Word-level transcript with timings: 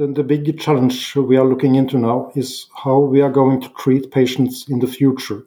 the, 0.00 0.06
the 0.06 0.24
big 0.24 0.58
challenge 0.58 1.14
we 1.14 1.36
are 1.36 1.44
looking 1.44 1.74
into 1.74 1.98
now 1.98 2.32
is 2.34 2.66
how 2.74 2.98
we 2.98 3.20
are 3.20 3.30
going 3.30 3.60
to 3.60 3.68
treat 3.70 4.10
patients 4.10 4.68
in 4.68 4.78
the 4.78 4.86
future, 4.86 5.44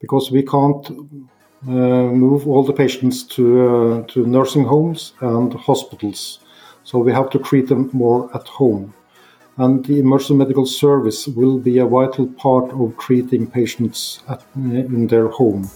because 0.00 0.30
we 0.30 0.42
can't 0.42 0.90
uh, 1.66 2.12
move 2.24 2.46
all 2.46 2.62
the 2.62 2.72
patients 2.72 3.24
to 3.24 3.44
uh, 3.68 4.02
to 4.12 4.26
nursing 4.26 4.64
homes 4.64 5.14
and 5.20 5.54
hospitals, 5.54 6.40
so 6.84 6.98
we 6.98 7.12
have 7.12 7.30
to 7.30 7.38
treat 7.38 7.68
them 7.68 7.88
more 7.92 8.30
at 8.34 8.46
home. 8.46 8.92
And 9.56 9.84
the 9.86 9.98
emergency 10.00 10.34
medical 10.34 10.66
service 10.66 11.26
will 11.26 11.58
be 11.58 11.78
a 11.78 11.86
vital 11.86 12.26
part 12.26 12.70
of 12.72 12.98
treating 12.98 13.50
patients 13.50 14.20
at, 14.28 14.44
in 14.54 15.06
their 15.06 15.28
home. 15.28 15.70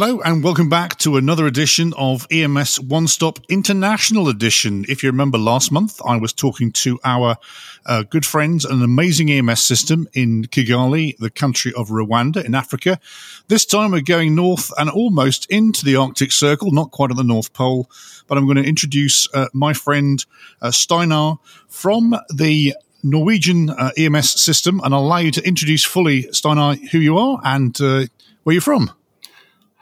Hello, 0.00 0.20
and 0.20 0.44
welcome 0.44 0.68
back 0.68 0.96
to 0.98 1.16
another 1.16 1.44
edition 1.44 1.92
of 1.98 2.24
EMS 2.30 2.78
One 2.78 3.08
Stop 3.08 3.40
International 3.48 4.28
Edition. 4.28 4.84
If 4.88 5.02
you 5.02 5.10
remember 5.10 5.38
last 5.38 5.72
month, 5.72 6.00
I 6.06 6.18
was 6.18 6.32
talking 6.32 6.70
to 6.84 7.00
our 7.02 7.36
uh, 7.84 8.04
good 8.04 8.24
friends, 8.24 8.64
an 8.64 8.80
amazing 8.80 9.28
EMS 9.28 9.60
system 9.60 10.06
in 10.12 10.44
Kigali, 10.44 11.16
the 11.18 11.30
country 11.30 11.72
of 11.76 11.88
Rwanda 11.88 12.44
in 12.44 12.54
Africa. 12.54 13.00
This 13.48 13.66
time 13.66 13.90
we're 13.90 14.02
going 14.02 14.36
north 14.36 14.72
and 14.78 14.88
almost 14.88 15.50
into 15.50 15.84
the 15.84 15.96
Arctic 15.96 16.30
Circle, 16.30 16.70
not 16.70 16.92
quite 16.92 17.10
at 17.10 17.16
the 17.16 17.24
North 17.24 17.52
Pole, 17.52 17.90
but 18.28 18.38
I'm 18.38 18.44
going 18.44 18.62
to 18.62 18.68
introduce 18.68 19.26
uh, 19.34 19.48
my 19.52 19.72
friend 19.72 20.24
uh, 20.62 20.70
Steinar 20.70 21.40
from 21.66 22.14
the 22.32 22.72
Norwegian 23.02 23.70
uh, 23.70 23.90
EMS 23.98 24.40
system, 24.40 24.80
and 24.84 24.94
I'll 24.94 25.00
allow 25.00 25.18
you 25.18 25.32
to 25.32 25.44
introduce 25.44 25.84
fully, 25.84 26.28
Steinar, 26.30 26.76
who 26.92 27.00
you 27.00 27.18
are 27.18 27.40
and 27.42 27.76
uh, 27.80 28.04
where 28.44 28.52
you're 28.52 28.62
from. 28.62 28.92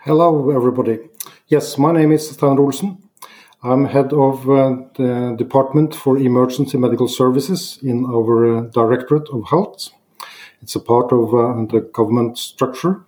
Hello, 0.06 0.50
everybody. 0.50 1.00
Yes, 1.48 1.78
my 1.78 1.90
name 1.90 2.12
is 2.12 2.30
Steinar 2.30 2.60
Olsen. 2.60 2.96
I'm 3.64 3.86
head 3.86 4.12
of 4.12 4.48
uh, 4.48 4.76
the 4.94 5.34
Department 5.36 5.96
for 5.96 6.16
Emergency 6.16 6.78
Medical 6.78 7.08
Services 7.08 7.80
in 7.82 8.04
our 8.04 8.34
uh, 8.46 8.60
Directorate 8.70 9.28
of 9.30 9.48
Health. 9.48 9.88
It's 10.62 10.76
a 10.76 10.80
part 10.80 11.10
of 11.12 11.34
uh, 11.34 11.66
the 11.72 11.90
government 11.92 12.38
structure. 12.38 13.04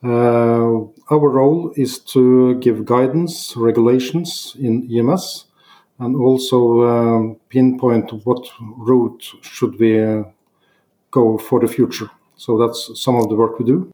Uh, 0.00 0.86
our 1.10 1.28
role 1.28 1.72
is 1.74 1.98
to 2.14 2.54
give 2.60 2.84
guidance, 2.84 3.56
regulations 3.56 4.56
in 4.60 4.88
EMS, 4.88 5.46
and 5.98 6.14
also 6.14 6.82
um, 6.86 7.36
pinpoint 7.48 8.12
what 8.24 8.48
route 8.60 9.24
should 9.40 9.76
we 9.80 10.00
uh, 10.00 10.22
go 11.10 11.36
for 11.36 11.58
the 11.58 11.66
future. 11.66 12.12
So 12.36 12.56
that's 12.58 12.92
some 12.94 13.16
of 13.16 13.28
the 13.28 13.34
work 13.34 13.58
we 13.58 13.64
do. 13.64 13.90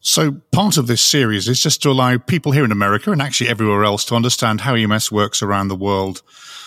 So, 0.00 0.32
part 0.50 0.78
of 0.78 0.86
this 0.86 1.02
series 1.02 1.46
is 1.46 1.60
just 1.60 1.82
to 1.82 1.90
allow 1.90 2.16
people 2.16 2.52
here 2.52 2.64
in 2.64 2.72
America 2.72 3.12
and 3.12 3.20
actually 3.20 3.50
everywhere 3.50 3.84
else 3.84 4.04
to 4.06 4.14
understand 4.14 4.62
how 4.62 4.74
EMS 4.74 5.12
works 5.12 5.42
around 5.42 5.68
the 5.68 5.76
world. 5.76 6.22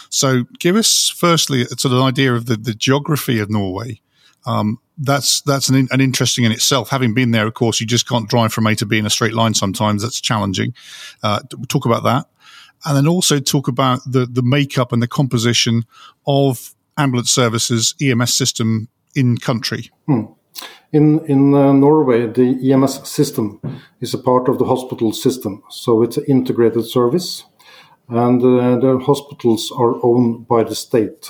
So, 0.09 0.44
give 0.59 0.76
us 0.76 1.09
firstly 1.09 1.66
sort 1.66 1.86
of 1.86 1.94
an 1.94 2.04
idea 2.04 2.34
of 2.34 2.45
the, 2.45 2.56
the 2.56 2.76
geography 2.76 3.39
of 3.39 3.50
Norway. 3.50 4.02
Um, 4.45 4.80
that's 4.98 5.42
that's 5.42 5.70
an, 5.70 5.88
an, 5.89 6.02
interesting 6.02 6.45
in 6.45 6.52
itself. 6.52 6.89
Having 6.89 7.16
been 7.16 7.31
there, 7.31 7.48
of 7.48 7.56
course, 7.56 7.80
you 7.80 7.88
just 7.88 8.08
can't 8.08 8.30
drive 8.30 8.54
from 8.54 8.67
A 8.67 8.76
to 8.76 8.86
B 8.86 9.00
in 9.00 9.06
a 9.06 9.09
straight 9.09 9.34
line. 9.34 9.56
Sometimes 9.56 10.04
that's 10.04 10.22
challenging. 10.22 10.76
Uh, 11.23 11.39
talk 11.67 11.86
about 11.86 12.04
that, 12.04 12.28
and 12.86 12.95
then 12.95 13.08
also 13.08 13.39
talk 13.39 13.67
about 13.67 14.00
the 14.06 14.26
the 14.26 14.44
makeup 14.44 14.92
and 14.92 15.02
the 15.02 15.08
composition 15.08 15.86
of 16.28 16.76
ambulance 16.98 17.31
services 17.31 17.95
EMS 18.00 18.34
system 18.34 18.89
in 19.16 19.38
country. 19.38 19.89
Hmm. 20.06 20.26
In 20.92 21.20
in 21.26 21.54
uh, 21.55 21.73
Norway, 21.73 22.27
the 22.27 22.71
EMS 22.71 23.08
system 23.10 23.60
is 23.99 24.14
a 24.14 24.17
part 24.17 24.48
of 24.48 24.58
the 24.58 24.65
hospital 24.65 25.11
system, 25.11 25.64
so 25.70 26.04
it's 26.04 26.17
an 26.17 26.26
integrated 26.27 26.86
service, 26.86 27.45
and 28.10 28.42
uh, 28.43 28.77
the 28.80 28.99
hospitals 28.99 29.71
are 29.71 29.95
owned 30.04 30.48
by 30.48 30.64
the 30.64 30.76
state 30.76 31.30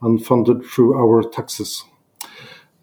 and 0.00 0.24
funded 0.24 0.64
through 0.64 0.94
our 0.94 1.22
taxes. 1.22 1.84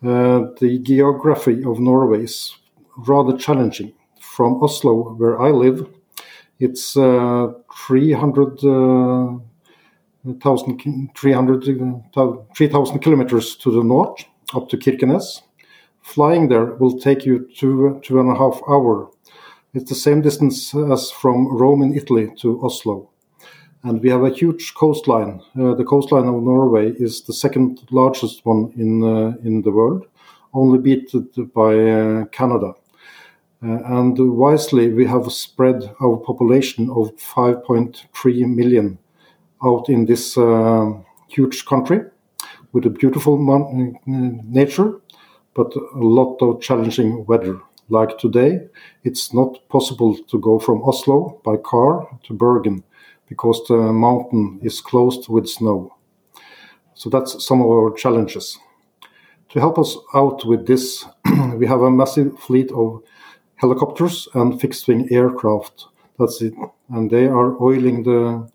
Uh, 0.04 0.52
the 0.60 0.80
geography 0.84 1.64
of 1.64 1.80
Norway 1.80 2.24
is 2.24 2.58
rather 2.98 3.38
challenging. 3.38 3.94
From 4.20 4.62
Oslo, 4.62 5.16
where 5.16 5.42
I 5.42 5.50
live, 5.52 5.88
it's 6.60 6.98
uh, 6.98 7.54
300. 7.74 8.64
Uh, 8.64 9.38
3,000 10.28 10.78
kilometers 13.00 13.56
to 13.56 13.72
the 13.72 13.84
north, 13.84 14.26
up 14.54 14.68
to 14.70 14.78
Kirkenes, 14.78 15.42
Flying 16.08 16.48
there 16.48 16.68
will 16.80 16.98
take 16.98 17.26
you 17.26 17.50
two 17.54 18.00
two 18.02 18.20
and 18.22 18.32
a 18.32 18.36
half 18.36 18.62
hour. 18.70 19.10
It's 19.74 19.90
the 19.90 20.04
same 20.08 20.22
distance 20.22 20.74
as 20.74 21.12
from 21.12 21.58
Rome 21.58 21.82
in 21.84 21.94
Italy 21.94 22.32
to 22.38 22.64
Oslo. 22.64 23.10
And 23.84 24.02
we 24.02 24.10
have 24.10 24.24
a 24.24 24.30
huge 24.30 24.74
coastline. 24.74 25.42
Uh, 25.60 25.74
the 25.76 25.84
coastline 25.84 26.26
of 26.28 26.42
Norway 26.42 26.94
is 26.94 27.24
the 27.24 27.34
second 27.34 27.82
largest 27.92 28.46
one 28.46 28.72
in 28.78 29.04
uh, 29.04 29.36
in 29.44 29.64
the 29.64 29.72
world, 29.72 30.06
only 30.54 30.80
beaten 30.80 31.30
by 31.54 31.74
uh, 31.76 32.26
Canada. 32.32 32.74
Uh, 33.62 34.00
and 34.00 34.18
wisely, 34.18 34.94
we 34.94 35.06
have 35.06 35.30
spread 35.32 35.94
our 36.00 36.16
population 36.16 36.90
of 36.90 37.12
5.3 37.18 38.56
million 38.56 38.98
out 39.62 39.90
in 39.90 40.06
this 40.06 40.38
uh, 40.38 40.90
huge 41.28 41.66
country 41.66 42.00
with 42.72 42.86
a 42.86 42.90
beautiful 42.90 43.38
nature 44.06 45.02
but 45.58 45.76
a 45.76 46.06
lot 46.20 46.38
of 46.42 46.62
challenging 46.62 47.26
weather. 47.26 47.60
Like 47.90 48.20
today, 48.20 48.60
it's 49.04 49.34
not 49.34 49.68
possible 49.70 50.16
to 50.16 50.40
go 50.40 50.60
from 50.60 50.84
Oslo 50.84 51.42
by 51.44 51.58
car 51.58 52.08
to 52.26 52.34
Bergen 52.34 52.84
because 53.28 53.64
the 53.68 53.78
mountain 53.78 54.60
is 54.62 54.82
closed 54.82 55.28
with 55.30 55.50
snow. 55.50 55.96
So 56.94 57.10
that's 57.10 57.44
some 57.44 57.62
of 57.62 57.68
our 57.68 57.92
challenges. 57.92 58.60
To 59.50 59.60
help 59.60 59.80
us 59.80 59.98
out 60.14 60.46
with 60.46 60.68
this, 60.68 61.06
we 61.56 61.66
have 61.66 61.82
a 61.82 61.90
massive 61.90 62.38
fleet 62.38 62.72
of 62.72 63.02
helicopters 63.56 64.28
and 64.36 64.62
fixed 64.62 64.88
wing 64.88 65.08
aircraft. 65.12 65.86
That's 66.20 66.40
it. 66.42 66.54
And 66.90 67.10
they 67.10 67.26
are 67.26 67.60
oiling 67.60 68.04
the, 68.04 68.48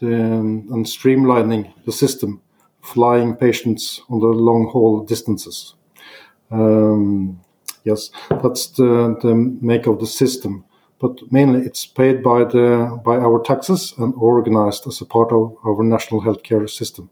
the 0.00 0.14
and 0.14 0.86
streamlining 0.86 1.74
the 1.84 1.92
system, 1.92 2.40
flying 2.80 3.36
patients 3.36 4.00
on 4.08 4.20
the 4.20 4.26
long 4.26 4.70
haul 4.70 5.04
distances. 5.04 5.74
Um, 6.50 7.40
yes, 7.84 8.10
that's 8.42 8.68
the, 8.68 9.16
the 9.22 9.34
make 9.34 9.86
of 9.86 10.00
the 10.00 10.06
system. 10.06 10.64
But 11.00 11.32
mainly, 11.32 11.60
it's 11.60 11.86
paid 11.86 12.22
by 12.22 12.44
the 12.44 13.00
by 13.02 13.16
our 13.16 13.42
taxes 13.42 13.94
and 13.96 14.12
organized 14.16 14.86
as 14.86 15.00
a 15.00 15.06
part 15.06 15.32
of 15.32 15.56
our 15.64 15.82
national 15.82 16.20
healthcare 16.20 16.68
system. 16.68 17.08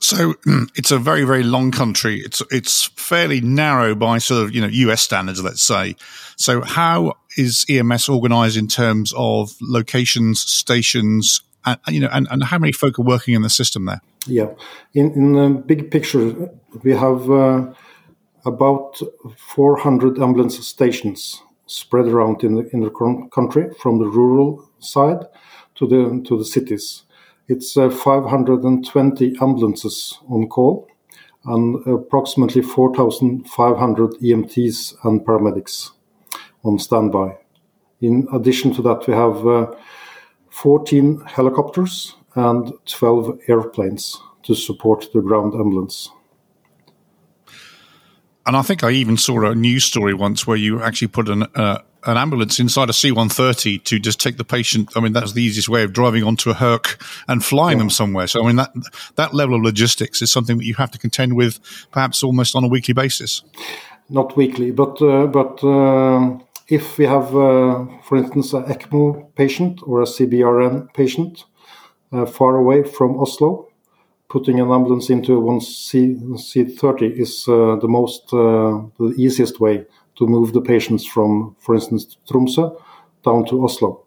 So 0.00 0.34
it's 0.76 0.90
a 0.90 0.98
very 0.98 1.24
very 1.24 1.42
long 1.42 1.70
country. 1.70 2.20
It's 2.20 2.42
it's 2.50 2.90
fairly 2.96 3.40
narrow 3.40 3.94
by 3.94 4.18
sort 4.18 4.44
of 4.44 4.54
you 4.54 4.60
know 4.60 4.66
US 4.66 5.00
standards, 5.02 5.42
let's 5.42 5.62
say. 5.62 5.96
So 6.36 6.62
how 6.62 7.14
is 7.38 7.64
EMS 7.70 8.08
organized 8.08 8.56
in 8.56 8.66
terms 8.66 9.14
of 9.16 9.54
locations, 9.62 10.42
stations, 10.42 11.42
and 11.64 11.78
you 11.88 12.00
know, 12.00 12.10
and, 12.12 12.28
and 12.30 12.44
how 12.44 12.58
many 12.58 12.72
folk 12.72 12.98
are 12.98 13.02
working 13.02 13.34
in 13.34 13.42
the 13.42 13.50
system 13.50 13.86
there? 13.86 14.00
Yeah, 14.26 14.50
in 14.92 15.12
in 15.12 15.32
the 15.32 15.48
big 15.48 15.90
picture, 15.90 16.50
we 16.82 16.92
have 16.92 17.30
uh, 17.30 17.72
about 18.44 19.00
400 19.36 20.18
ambulance 20.18 20.58
stations 20.66 21.42
spread 21.66 22.06
around 22.06 22.44
in 22.44 22.54
the 22.56 22.68
in 22.72 22.80
the 22.80 22.90
country, 23.32 23.70
from 23.80 23.98
the 23.98 24.08
rural 24.08 24.68
side 24.78 25.24
to 25.76 25.86
the 25.86 26.22
to 26.28 26.36
the 26.36 26.44
cities. 26.44 27.04
It's 27.48 27.76
uh, 27.76 27.90
520 27.90 29.36
ambulances 29.40 30.18
on 30.28 30.48
call, 30.48 30.88
and 31.44 31.84
approximately 31.86 32.62
4,500 32.62 34.10
EMTs 34.22 34.94
and 35.04 35.26
paramedics 35.26 35.90
on 36.62 36.78
standby. 36.78 37.38
In 38.00 38.28
addition 38.32 38.72
to 38.74 38.82
that, 38.82 39.06
we 39.06 39.14
have 39.14 39.46
uh, 39.46 39.74
14 40.50 41.22
helicopters 41.26 42.16
and 42.34 42.72
12 42.86 43.40
airplanes 43.48 44.20
to 44.44 44.54
support 44.54 45.06
the 45.12 45.20
ground 45.20 45.54
ambulance. 45.54 46.10
And 48.46 48.56
I 48.56 48.62
think 48.62 48.82
I 48.82 48.90
even 48.90 49.16
saw 49.16 49.44
a 49.44 49.54
news 49.54 49.84
story 49.84 50.14
once 50.14 50.46
where 50.46 50.56
you 50.56 50.82
actually 50.82 51.08
put 51.08 51.28
an 51.28 51.44
uh, 51.54 51.82
an 52.06 52.16
ambulance 52.16 52.58
inside 52.58 52.88
a 52.88 52.92
C-130 52.92 53.84
to 53.84 53.98
just 53.98 54.20
take 54.20 54.38
the 54.38 54.44
patient. 54.44 54.90
I 54.96 55.00
mean, 55.00 55.12
that's 55.12 55.32
the 55.32 55.42
easiest 55.42 55.68
way 55.68 55.82
of 55.82 55.92
driving 55.92 56.24
onto 56.24 56.50
a 56.50 56.54
Herc 56.54 56.98
and 57.28 57.44
flying 57.44 57.76
yeah. 57.76 57.82
them 57.82 57.90
somewhere. 57.90 58.26
So, 58.26 58.42
I 58.42 58.46
mean, 58.46 58.56
that 58.56 58.72
that 59.16 59.34
level 59.34 59.56
of 59.56 59.62
logistics 59.62 60.22
is 60.22 60.32
something 60.32 60.58
that 60.58 60.64
you 60.64 60.74
have 60.74 60.90
to 60.92 60.98
contend 60.98 61.36
with, 61.36 61.60
perhaps 61.90 62.22
almost 62.22 62.56
on 62.56 62.64
a 62.64 62.68
weekly 62.68 62.94
basis. 62.94 63.42
Not 64.08 64.36
weekly, 64.36 64.70
but 64.70 65.00
uh, 65.02 65.26
but 65.26 65.62
uh, 65.62 66.38
if 66.68 66.98
we 66.98 67.04
have, 67.04 67.36
uh, 67.36 67.84
for 68.02 68.16
instance, 68.16 68.52
an 68.52 68.64
ECMO 68.64 69.34
patient 69.34 69.80
or 69.84 70.00
a 70.00 70.06
CBRN 70.06 70.92
patient 70.94 71.44
far 72.26 72.56
away 72.56 72.82
from 72.82 73.18
Oslo, 73.20 73.68
putting 74.28 74.60
an 74.60 74.70
ambulance 74.70 75.10
into 75.10 75.38
one 75.40 75.60
C, 75.60 76.16
C30 76.16 77.18
is 77.18 77.44
uh, 77.48 77.76
the 77.80 77.88
most, 77.88 78.32
uh, 78.32 78.80
the 78.98 79.14
easiest 79.16 79.60
way 79.60 79.84
to 80.16 80.26
move 80.26 80.52
the 80.52 80.60
patients 80.60 81.04
from, 81.04 81.56
for 81.58 81.74
instance, 81.74 82.16
Tromsø 82.28 82.80
down 83.24 83.44
to 83.46 83.64
Oslo. 83.64 84.04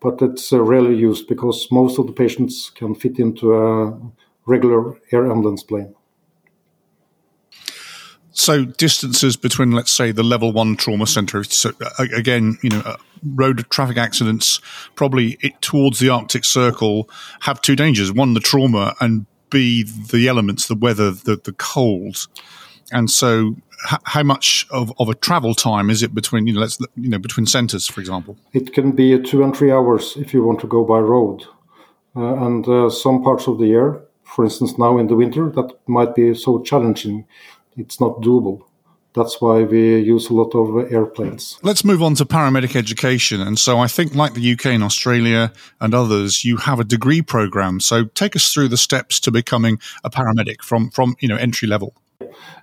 But 0.00 0.20
it's 0.20 0.52
uh, 0.52 0.60
rarely 0.62 0.94
used 0.94 1.28
because 1.28 1.68
most 1.70 1.98
of 1.98 2.06
the 2.06 2.12
patients 2.12 2.70
can 2.70 2.94
fit 2.94 3.18
into 3.18 3.54
a 3.54 3.98
regular 4.46 4.98
air 5.12 5.30
ambulance 5.30 5.62
plane. 5.62 5.94
So 8.34 8.64
distances 8.64 9.36
between, 9.36 9.70
let's 9.70 9.92
say, 9.92 10.10
the 10.10 10.24
level 10.24 10.52
one 10.52 10.76
trauma 10.76 11.06
center. 11.06 11.44
So 11.44 11.70
again, 11.98 12.58
you 12.62 12.70
know, 12.70 12.82
uh, 12.84 12.96
road 13.24 13.64
traffic 13.70 13.96
accidents 13.96 14.60
probably 14.96 15.38
it, 15.40 15.60
towards 15.62 16.00
the 16.00 16.08
Arctic 16.08 16.44
Circle 16.44 17.08
have 17.40 17.62
two 17.62 17.76
dangers: 17.76 18.12
one, 18.12 18.34
the 18.34 18.40
trauma, 18.40 18.96
and 19.00 19.26
B, 19.50 19.84
the 19.84 20.26
elements, 20.26 20.66
the 20.66 20.74
weather, 20.74 21.12
the 21.12 21.36
the 21.36 21.52
cold. 21.52 22.26
And 22.90 23.08
so, 23.08 23.54
how 24.04 24.24
much 24.24 24.66
of, 24.70 24.92
of 24.98 25.08
a 25.08 25.14
travel 25.14 25.54
time 25.54 25.88
is 25.88 26.02
it 26.02 26.12
between 26.12 26.48
you 26.48 26.54
know, 26.54 26.60
let's 26.60 26.78
you 26.96 27.08
know, 27.08 27.18
between 27.18 27.46
centers, 27.46 27.86
for 27.86 28.00
example? 28.00 28.36
It 28.52 28.72
can 28.72 28.90
be 28.92 29.16
two 29.22 29.44
and 29.44 29.56
three 29.56 29.70
hours 29.70 30.16
if 30.16 30.34
you 30.34 30.42
want 30.42 30.60
to 30.60 30.66
go 30.66 30.84
by 30.84 30.98
road, 30.98 31.44
uh, 32.16 32.44
and 32.46 32.66
uh, 32.66 32.90
some 32.90 33.22
parts 33.22 33.46
of 33.46 33.58
the 33.58 33.66
year, 33.66 34.02
for 34.24 34.44
instance, 34.44 34.76
now 34.76 34.98
in 34.98 35.06
the 35.06 35.14
winter, 35.14 35.50
that 35.50 35.72
might 35.86 36.16
be 36.16 36.34
so 36.34 36.62
challenging 36.62 37.26
it's 37.76 38.00
not 38.00 38.20
doable. 38.20 38.62
That's 39.14 39.40
why 39.40 39.62
we 39.62 40.00
use 40.00 40.28
a 40.28 40.34
lot 40.34 40.56
of 40.56 40.92
airplanes. 40.92 41.58
Let's 41.62 41.84
move 41.84 42.02
on 42.02 42.16
to 42.16 42.24
paramedic 42.24 42.74
education. 42.74 43.40
And 43.40 43.58
so 43.58 43.78
I 43.78 43.86
think, 43.86 44.14
like 44.16 44.34
the 44.34 44.52
UK 44.52 44.66
and 44.66 44.82
Australia 44.82 45.52
and 45.80 45.94
others, 45.94 46.44
you 46.44 46.56
have 46.56 46.80
a 46.80 46.84
degree 46.84 47.22
program. 47.22 47.78
So 47.78 48.06
take 48.06 48.34
us 48.34 48.52
through 48.52 48.68
the 48.68 48.76
steps 48.76 49.20
to 49.20 49.30
becoming 49.30 49.78
a 50.02 50.10
paramedic 50.10 50.62
from, 50.62 50.90
from 50.90 51.14
you 51.20 51.28
know, 51.28 51.36
entry 51.36 51.68
level. 51.68 51.94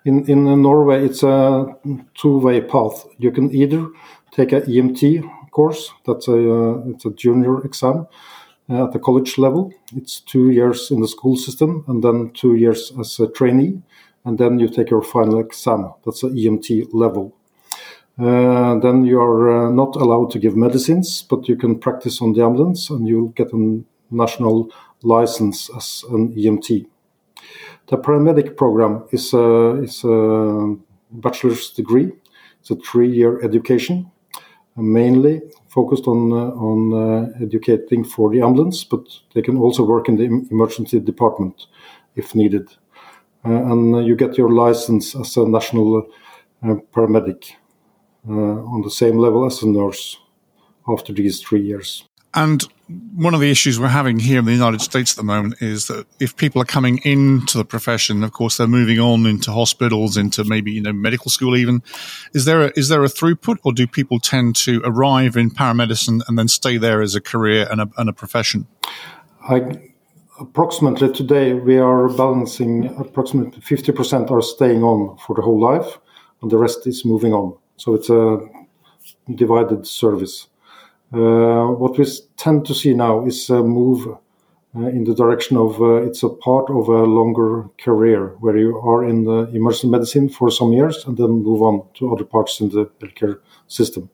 In, 0.04 0.30
in 0.30 0.62
Norway, 0.62 1.06
it's 1.06 1.24
a 1.24 1.68
two 2.16 2.40
way 2.40 2.60
path. 2.60 3.06
You 3.18 3.32
can 3.32 3.56
either 3.56 3.88
take 4.32 4.52
an 4.52 4.64
EMT 4.64 5.24
course, 5.52 5.92
that's 6.06 6.28
a, 6.28 6.34
uh, 6.34 6.82
it's 6.88 7.06
a 7.06 7.12
junior 7.12 7.64
exam 7.64 8.08
uh, 8.70 8.86
at 8.86 8.94
the 8.94 9.00
college 9.00 9.38
level. 9.38 9.74
It's 9.96 10.22
two 10.22 10.50
years 10.50 10.90
in 10.90 11.02
the 11.02 11.08
school 11.08 11.36
system 11.36 11.84
and 11.88 12.04
then 12.04 12.32
two 12.34 12.56
years 12.56 12.92
as 13.00 13.20
a 13.20 13.28
trainee 13.28 13.82
and 14.26 14.38
then 14.38 14.60
you 14.60 14.68
take 14.68 14.90
your 14.90 15.02
final 15.02 15.40
exam. 15.40 15.94
That's 16.06 16.24
an 16.24 16.36
EMT 16.36 16.90
level. 16.94 17.36
Uh, 18.20 18.78
then 18.80 19.04
you 19.04 19.20
are 19.20 19.68
uh, 19.68 19.72
not 19.72 19.96
allowed 19.96 20.32
to 20.32 20.40
give 20.40 20.56
medicines, 20.56 21.24
but 21.24 21.48
you 21.48 21.56
can 21.56 21.80
practice 21.80 22.22
on 22.22 22.34
the 22.34 22.44
ambulance 22.44 22.90
and 22.90 23.08
you'll 23.08 23.30
get 23.30 23.54
a 23.54 23.84
national 24.12 24.70
license 25.02 25.70
as 25.76 26.04
an 26.12 26.34
EMT. 26.36 26.86
The 27.88 27.98
paramedic 27.98 28.58
program 28.58 29.06
is 29.12 29.34
a, 29.34 29.82
is 29.82 30.04
a 30.04 30.76
bachelor's 31.12 31.72
degree. 31.72 32.12
It's 32.60 32.70
a 32.70 32.76
three-year 32.76 33.44
education, 33.44 34.12
mainly 34.78 35.42
focused 35.70 36.08
on 36.08 36.32
uh, 36.32 36.52
on 36.70 36.94
uh, 36.94 37.44
educating 37.44 38.04
for 38.04 38.30
the 38.30 38.42
ambulance, 38.42 38.84
but 38.84 39.08
they 39.34 39.42
can 39.42 39.58
also 39.58 39.84
work 39.84 40.08
in 40.08 40.18
the 40.18 40.26
emergency 40.52 41.00
department 41.00 41.66
if 42.16 42.36
needed. 42.36 42.70
Uh, 43.44 43.50
and 43.50 44.06
you 44.06 44.16
get 44.16 44.38
your 44.38 44.52
license 44.52 45.16
as 45.16 45.36
a 45.38 45.48
national 45.48 46.08
uh, 46.64 46.76
paramedic 46.94 47.54
uh, 48.30 48.32
on 48.32 48.82
the 48.82 48.92
same 48.92 49.18
level 49.18 49.46
as 49.46 49.64
a 49.64 49.68
nurse 49.68 50.18
after 50.88 51.14
these 51.14 51.42
three 51.42 51.62
years. 51.62 52.04
And 52.34 52.64
one 53.16 53.34
of 53.34 53.42
the 53.42 53.52
issues 53.52 53.80
we're 53.80 53.88
having 53.88 54.20
here 54.20 54.40
in 54.40 54.46
the 54.46 54.54
United 54.54 54.82
States 54.82 55.12
at 55.12 55.18
the 55.18 55.24
moment 55.24 55.62
is 55.62 55.88
that 55.88 56.06
if 56.20 56.36
people 56.36 56.62
are 56.62 56.66
coming 56.66 57.00
into 57.00 57.58
the 57.58 57.66
profession, 57.66 58.24
of 58.24 58.32
course, 58.32 58.58
they're 58.58 58.68
moving 58.68 59.00
on 59.00 59.26
into 59.26 59.52
hospitals, 59.52 60.16
into 60.16 60.44
maybe 60.44 60.72
you 60.72 60.82
know 60.82 60.94
medical 60.94 61.30
school. 61.30 61.58
Even 61.58 61.84
is 62.34 62.46
there 62.46 62.62
a, 62.62 62.72
is 62.76 62.88
there 62.88 63.04
a 63.04 63.08
throughput, 63.08 63.58
or 63.64 63.74
do 63.74 63.86
people 63.86 64.20
tend 64.20 64.56
to 64.58 64.82
arrive 64.86 65.36
in 65.36 65.52
paramedicine 65.52 66.22
and 66.28 66.38
then 66.38 66.48
stay 66.48 66.78
there 66.78 67.02
as 67.02 67.16
a 67.16 67.22
career 67.22 67.68
and 67.70 67.82
a, 67.82 67.90
and 67.98 68.10
a 68.10 68.14
profession? 68.14 68.66
I 69.42 69.91
approximately 70.42 71.12
today 71.14 71.54
we 71.54 71.78
are 71.78 72.10
balancing 72.10 72.88
approximately 72.98 73.62
50% 73.62 74.32
are 74.32 74.42
staying 74.42 74.84
on 74.84 75.18
for 75.18 75.36
the 75.36 75.42
whole 75.42 75.60
life 75.60 76.00
and 76.42 76.50
the 76.50 76.58
rest 76.58 76.88
is 76.88 77.06
moving 77.06 77.32
on. 77.34 77.56
So 77.78 77.94
it's 77.94 78.10
a 78.10 78.40
divided 79.36 79.86
service. 79.86 80.48
Uh, 81.14 81.68
what 81.68 81.98
we 81.98 82.06
tend 82.38 82.66
to 82.66 82.74
see 82.74 82.94
now 82.94 83.26
is 83.26 83.50
a 83.50 83.62
move 83.62 84.08
uh, 84.76 84.88
in 84.88 85.04
the 85.04 85.14
direction 85.14 85.58
of 85.58 85.80
uh, 85.82 86.08
it's 86.08 86.24
a 86.24 86.30
part 86.30 86.70
of 86.70 86.88
a 86.88 87.04
longer 87.04 87.70
career 87.78 88.36
where 88.40 88.58
you 88.58 88.78
are 88.80 89.04
in 89.04 89.26
the 89.26 89.50
emergency 89.54 89.90
medicine 89.90 90.30
for 90.30 90.50
some 90.50 90.74
years 90.74 91.06
and 91.06 91.18
then 91.18 91.44
move 91.44 91.62
on 91.62 91.84
to 91.94 92.12
other 92.12 92.24
parts 92.24 92.62
in 92.62 92.70
the 92.70 92.86
healthcare 93.02 93.38
system. 93.68 94.10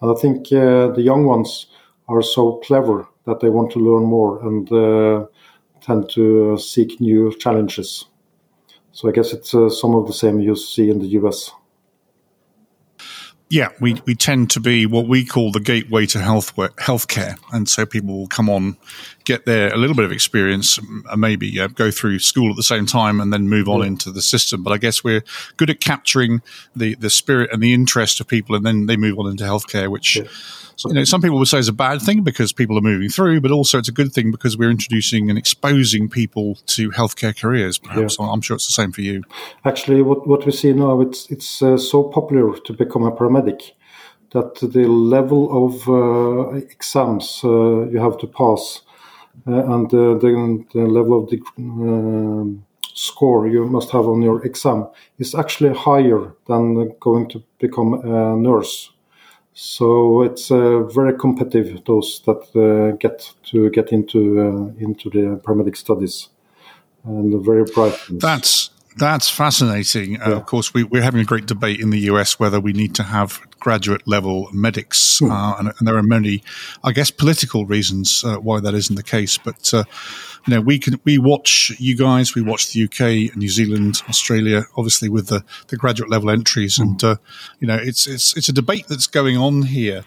And 0.00 0.10
i 0.10 0.14
think 0.14 0.46
uh, 0.46 0.88
the 0.96 1.02
young 1.02 1.24
ones 1.24 1.66
are 2.08 2.22
so 2.22 2.52
clever 2.64 3.06
that 3.26 3.40
they 3.40 3.50
want 3.50 3.70
to 3.72 3.78
learn 3.78 4.04
more 4.04 4.40
and 4.48 4.72
uh, 4.72 5.26
tend 5.88 6.10
to 6.10 6.58
seek 6.58 7.00
new 7.00 7.34
challenges. 7.38 8.04
So 8.92 9.08
I 9.08 9.12
guess 9.12 9.32
it's 9.32 9.54
uh, 9.54 9.70
some 9.70 9.94
of 9.94 10.06
the 10.06 10.12
same 10.12 10.38
you 10.40 10.54
see 10.54 10.90
in 10.90 10.98
the 10.98 11.08
US. 11.20 11.50
Yeah, 13.50 13.70
we, 13.80 13.94
we 14.04 14.14
tend 14.14 14.50
to 14.50 14.60
be 14.60 14.84
what 14.84 15.08
we 15.08 15.24
call 15.24 15.50
the 15.50 15.60
gateway 15.60 16.04
to 16.06 16.20
health 16.20 16.54
healthcare, 16.56 17.38
and 17.50 17.66
so 17.66 17.86
people 17.86 18.18
will 18.18 18.26
come 18.26 18.50
on, 18.50 18.76
get 19.24 19.46
there 19.46 19.72
a 19.72 19.78
little 19.78 19.96
bit 19.96 20.04
of 20.04 20.12
experience, 20.12 20.76
and 20.76 21.18
maybe 21.18 21.58
uh, 21.58 21.68
go 21.68 21.90
through 21.90 22.18
school 22.18 22.50
at 22.50 22.56
the 22.56 22.62
same 22.62 22.84
time, 22.84 23.22
and 23.22 23.32
then 23.32 23.48
move 23.48 23.66
on 23.66 23.80
yeah. 23.80 23.86
into 23.86 24.10
the 24.10 24.20
system. 24.20 24.62
But 24.62 24.74
I 24.74 24.76
guess 24.76 25.02
we're 25.02 25.24
good 25.56 25.70
at 25.70 25.80
capturing 25.80 26.42
the 26.76 26.94
the 26.96 27.08
spirit 27.08 27.48
and 27.50 27.62
the 27.62 27.72
interest 27.72 28.20
of 28.20 28.28
people, 28.28 28.54
and 28.54 28.66
then 28.66 28.84
they 28.84 28.98
move 28.98 29.18
on 29.18 29.30
into 29.30 29.44
healthcare, 29.44 29.88
which. 29.88 30.16
Yeah 30.16 30.24
you 30.86 30.94
know, 30.94 31.04
some 31.04 31.20
people 31.20 31.38
would 31.38 31.48
say 31.48 31.58
it's 31.58 31.68
a 31.68 31.72
bad 31.72 32.00
thing 32.00 32.22
because 32.22 32.52
people 32.52 32.78
are 32.78 32.82
moving 32.82 33.08
through, 33.08 33.40
but 33.40 33.50
also 33.50 33.78
it's 33.78 33.88
a 33.88 33.92
good 33.92 34.12
thing 34.12 34.30
because 34.30 34.56
we're 34.56 34.70
introducing 34.70 35.28
and 35.28 35.38
exposing 35.38 36.08
people 36.08 36.56
to 36.66 36.90
healthcare 36.90 37.38
careers. 37.38 37.78
Perhaps 37.78 38.16
yeah. 38.18 38.26
I'm 38.26 38.40
sure 38.40 38.54
it's 38.54 38.66
the 38.66 38.72
same 38.72 38.92
for 38.92 39.00
you. 39.00 39.24
Actually, 39.64 40.02
what, 40.02 40.26
what 40.26 40.46
we 40.46 40.52
see 40.52 40.72
now 40.72 41.00
it's 41.00 41.30
it's 41.30 41.62
uh, 41.62 41.76
so 41.76 42.04
popular 42.04 42.58
to 42.58 42.72
become 42.72 43.04
a 43.04 43.12
paramedic 43.12 43.72
that 44.32 44.56
the 44.56 44.86
level 44.86 45.66
of 45.66 45.88
uh, 45.88 46.56
exams 46.70 47.40
uh, 47.44 47.88
you 47.88 47.98
have 47.98 48.18
to 48.18 48.26
pass 48.26 48.82
uh, 49.46 49.74
and 49.74 49.90
the, 49.90 50.18
the, 50.74 50.80
level 50.80 51.22
of 51.22 51.30
the 51.30 51.40
um, 51.58 52.64
score 52.92 53.46
you 53.46 53.64
must 53.66 53.90
have 53.90 54.06
on 54.06 54.20
your 54.20 54.44
exam 54.44 54.86
is 55.18 55.34
actually 55.34 55.72
higher 55.72 56.34
than 56.46 56.92
going 57.00 57.28
to 57.28 57.42
become 57.58 57.94
a 57.94 58.36
nurse 58.36 58.90
so 59.60 60.22
it's 60.22 60.52
uh, 60.52 60.84
very 60.84 61.18
competitive 61.18 61.84
those 61.84 62.22
that 62.26 62.42
uh, 62.54 62.96
get 62.98 63.34
to 63.42 63.68
get 63.70 63.90
into 63.90 64.40
uh, 64.40 64.84
into 64.84 65.10
the 65.10 65.40
paramedic 65.42 65.76
studies 65.76 66.28
and 67.02 67.44
very 67.44 67.64
bright. 67.64 67.98
That's 68.08 68.70
that's 68.98 69.28
fascinating. 69.28 70.12
Yeah. 70.12 70.32
of 70.32 70.46
course, 70.46 70.74
we, 70.74 70.84
are 70.84 71.02
having 71.02 71.20
a 71.20 71.24
great 71.24 71.46
debate 71.46 71.80
in 71.80 71.90
the 71.90 72.00
US 72.00 72.38
whether 72.38 72.60
we 72.60 72.72
need 72.72 72.94
to 72.96 73.02
have 73.02 73.40
graduate 73.60 74.06
level 74.06 74.48
medics, 74.52 75.18
hmm. 75.18 75.30
uh, 75.30 75.58
and, 75.58 75.72
and, 75.78 75.88
there 75.88 75.96
are 75.96 76.02
many, 76.02 76.42
I 76.84 76.92
guess, 76.92 77.10
political 77.10 77.66
reasons 77.66 78.22
uh, 78.24 78.36
why 78.36 78.60
that 78.60 78.74
isn't 78.74 78.96
the 78.96 79.02
case. 79.02 79.38
But 79.38 79.72
uh, 79.74 79.84
you 80.46 80.54
know, 80.54 80.60
we 80.60 80.78
can 80.78 81.00
we 81.04 81.18
watch 81.18 81.72
you 81.78 81.96
guys, 81.96 82.34
we 82.34 82.42
watch 82.42 82.72
the 82.72 82.84
UK, 82.84 83.36
New 83.36 83.48
Zealand, 83.48 84.02
Australia, 84.08 84.64
obviously 84.76 85.08
with 85.08 85.28
the, 85.28 85.44
the 85.68 85.76
graduate 85.76 86.10
level 86.10 86.30
entries, 86.30 86.78
mm. 86.78 86.82
and 86.82 87.04
uh, 87.04 87.16
you 87.60 87.66
know, 87.66 87.76
it's 87.76 88.06
it's 88.06 88.36
it's 88.36 88.48
a 88.48 88.52
debate 88.52 88.86
that's 88.88 89.06
going 89.06 89.36
on 89.36 89.62
here. 89.62 90.04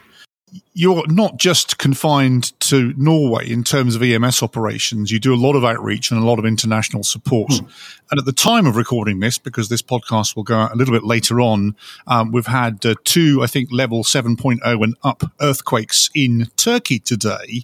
You're 0.73 1.07
not 1.07 1.37
just 1.37 1.77
confined 1.77 2.59
to 2.61 2.93
Norway 2.97 3.49
in 3.49 3.63
terms 3.63 3.95
of 3.95 4.03
EMS 4.03 4.43
operations. 4.43 5.11
You 5.11 5.19
do 5.19 5.33
a 5.33 5.35
lot 5.35 5.55
of 5.55 5.63
outreach 5.63 6.11
and 6.11 6.21
a 6.21 6.25
lot 6.25 6.39
of 6.39 6.45
international 6.45 7.03
support. 7.03 7.51
Mm. 7.51 7.71
And 8.11 8.19
at 8.19 8.25
the 8.25 8.33
time 8.33 8.65
of 8.65 8.75
recording 8.75 9.19
this, 9.19 9.37
because 9.37 9.69
this 9.69 9.81
podcast 9.81 10.35
will 10.35 10.43
go 10.43 10.57
out 10.57 10.73
a 10.73 10.75
little 10.75 10.93
bit 10.93 11.03
later 11.03 11.39
on, 11.39 11.75
um, 12.07 12.31
we've 12.31 12.47
had 12.47 12.85
uh, 12.85 12.95
two, 13.03 13.41
I 13.41 13.47
think, 13.47 13.69
level 13.71 14.03
7.0 14.03 14.83
and 14.83 14.95
up 15.03 15.23
earthquakes 15.39 16.09
in 16.13 16.47
Turkey 16.57 16.99
today. 16.99 17.63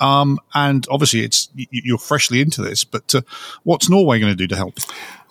Um, 0.00 0.38
and 0.54 0.86
obviously, 0.90 1.20
it's 1.20 1.48
you're 1.54 1.98
freshly 1.98 2.40
into 2.40 2.62
this, 2.62 2.84
but 2.84 3.14
uh, 3.14 3.22
what's 3.62 3.88
Norway 3.88 4.18
going 4.18 4.32
to 4.32 4.36
do 4.36 4.48
to 4.48 4.56
help? 4.56 4.78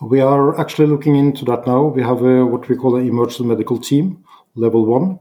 We 0.01 0.21
are 0.21 0.59
actually 0.59 0.87
looking 0.87 1.15
into 1.15 1.45
that 1.45 1.67
now. 1.67 1.85
We 1.85 2.01
have 2.01 2.21
a, 2.21 2.45
what 2.45 2.67
we 2.69 2.75
call 2.75 2.95
an 2.95 3.07
emergency 3.07 3.43
medical 3.43 3.77
team, 3.77 4.23
level 4.55 4.85
one, 4.85 5.19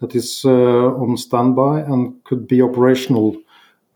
that 0.00 0.14
is 0.14 0.42
uh, 0.44 0.50
on 0.50 1.16
standby 1.16 1.80
and 1.80 2.22
could 2.24 2.48
be 2.48 2.62
operational 2.62 3.36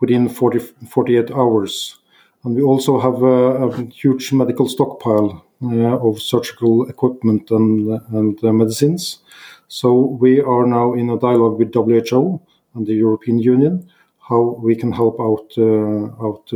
within 0.01 0.29
40, 0.29 0.59
48 0.89 1.31
hours. 1.31 1.99
And 2.45 2.55
we 2.55 2.63
also 2.63 3.01
have 3.01 3.23
a, 3.23 3.91
huge 3.93 4.33
medical 4.33 4.69
stockpile 4.69 5.45
uh, 5.63 5.99
of 5.99 6.21
surgical 6.21 6.89
equipment 6.89 7.51
and, 7.51 8.01
and 8.13 8.45
uh, 8.45 8.53
medicines. 8.53 9.21
So 9.69 10.19
we 10.21 10.41
are 10.41 10.67
now 10.67 10.93
in 10.93 11.09
a 11.09 11.19
dialogue 11.19 11.59
with 11.59 11.73
WHO 11.73 12.41
and 12.75 12.87
the 12.87 12.95
European 12.95 13.39
Union 13.39 13.91
how 14.29 14.59
we 14.63 14.75
can 14.75 14.93
help 14.93 15.21
out 15.21 15.51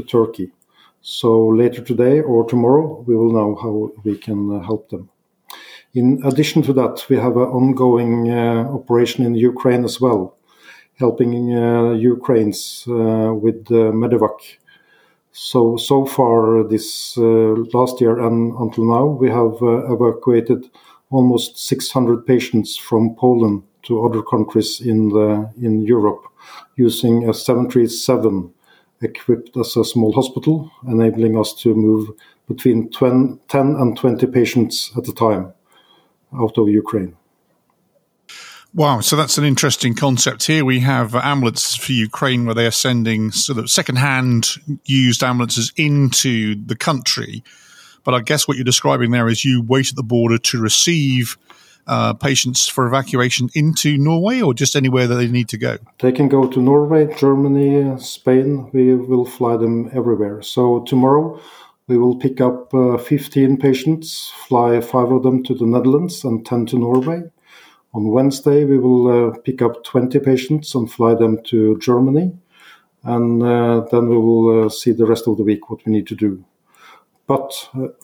Turkey. 0.08 0.50
So 1.00 1.48
later 1.48 1.82
today 1.82 2.20
or 2.20 2.44
tomorrow, 2.44 3.04
we 3.06 3.14
will 3.16 3.32
know 3.32 3.54
how 3.56 3.92
we 4.04 4.16
can 4.16 4.62
help 4.62 4.88
them. 4.90 5.10
In 5.98 6.22
addition 6.24 6.62
to 6.62 6.72
that, 6.74 7.04
we 7.08 7.16
have 7.16 7.36
an 7.36 7.50
ongoing 7.58 8.30
uh, 8.30 8.68
operation 8.72 9.26
in 9.26 9.34
Ukraine 9.34 9.84
as 9.84 10.00
well, 10.00 10.36
helping 10.94 11.32
uh, 11.52 11.90
Ukrainians 12.14 12.84
uh, 12.86 13.34
with 13.44 13.64
medevac. 14.02 14.38
So 15.32 15.76
so 15.76 16.06
far 16.06 16.62
this 16.72 17.16
last 17.78 18.00
year 18.00 18.14
and 18.26 18.38
until 18.64 18.84
now, 18.96 19.06
we 19.22 19.28
have 19.40 19.54
evacuated 19.94 20.70
almost 21.10 21.58
600 21.58 22.24
patients 22.32 22.76
from 22.76 23.16
Poland 23.16 23.64
to 23.86 24.04
other 24.06 24.22
countries 24.22 24.80
in 24.80 25.08
the 25.08 25.50
in 25.66 25.82
Europe 25.82 26.22
using 26.76 27.28
a 27.28 27.34
737 27.34 28.54
equipped 29.02 29.56
as 29.56 29.76
a 29.76 29.84
small 29.84 30.12
hospital, 30.12 30.70
enabling 30.86 31.36
us 31.36 31.52
to 31.62 31.74
move 31.74 32.04
between 32.46 32.88
10 32.90 33.40
and 33.50 33.96
20 33.96 34.26
patients 34.28 34.92
at 34.96 35.08
a 35.08 35.12
time 35.12 35.54
out 36.32 36.58
of 36.58 36.68
Ukraine. 36.68 37.16
Wow, 38.74 39.00
so 39.00 39.16
that's 39.16 39.38
an 39.38 39.44
interesting 39.44 39.94
concept. 39.94 40.46
Here 40.46 40.64
we 40.64 40.80
have 40.80 41.14
ambulances 41.14 41.74
for 41.74 41.92
Ukraine 41.92 42.44
where 42.44 42.54
they 42.54 42.66
are 42.66 42.70
sending 42.70 43.30
sort 43.30 43.58
of 43.58 43.70
second-hand 43.70 44.50
used 44.84 45.22
ambulances 45.22 45.72
into 45.76 46.54
the 46.66 46.76
country. 46.76 47.42
But 48.04 48.14
I 48.14 48.20
guess 48.20 48.46
what 48.46 48.56
you're 48.56 48.64
describing 48.64 49.10
there 49.10 49.28
is 49.28 49.44
you 49.44 49.62
wait 49.62 49.88
at 49.88 49.96
the 49.96 50.02
border 50.02 50.38
to 50.38 50.60
receive 50.60 51.38
uh, 51.86 52.12
patients 52.12 52.68
for 52.68 52.86
evacuation 52.86 53.48
into 53.54 53.96
Norway 53.96 54.42
or 54.42 54.52
just 54.52 54.76
anywhere 54.76 55.06
that 55.06 55.14
they 55.14 55.28
need 55.28 55.48
to 55.48 55.58
go? 55.58 55.78
They 56.00 56.12
can 56.12 56.28
go 56.28 56.46
to 56.46 56.60
Norway, 56.60 57.12
Germany, 57.16 57.98
Spain. 57.98 58.70
We 58.72 58.94
will 58.94 59.24
fly 59.24 59.56
them 59.56 59.90
everywhere. 59.94 60.42
So 60.42 60.84
tomorrow 60.84 61.40
we 61.88 61.96
will 61.96 62.16
pick 62.16 62.40
up 62.40 62.72
uh, 62.74 62.98
15 62.98 63.56
patients, 63.56 64.30
fly 64.46 64.80
five 64.80 65.10
of 65.10 65.22
them 65.22 65.42
to 65.44 65.54
the 65.54 65.66
Netherlands 65.66 66.22
and 66.22 66.44
10 66.44 66.66
to 66.66 66.78
Norway. 66.78 67.22
On 67.94 68.08
Wednesday, 68.08 68.64
we 68.64 68.78
will 68.78 69.30
uh, 69.30 69.38
pick 69.38 69.62
up 69.62 69.82
20 69.84 70.18
patients 70.20 70.74
and 70.74 70.90
fly 70.90 71.14
them 71.14 71.42
to 71.44 71.78
Germany. 71.78 72.32
And 73.04 73.42
uh, 73.42 73.86
then 73.90 74.08
we 74.08 74.18
will 74.18 74.68
see 74.68 74.92
the 74.92 75.06
rest 75.06 75.26
of 75.26 75.38
the 75.38 75.44
week 75.44 75.70
what 75.70 75.84
we 75.86 75.92
need 75.92 76.06
to 76.08 76.14
do. 76.14 76.44
But 77.26 77.52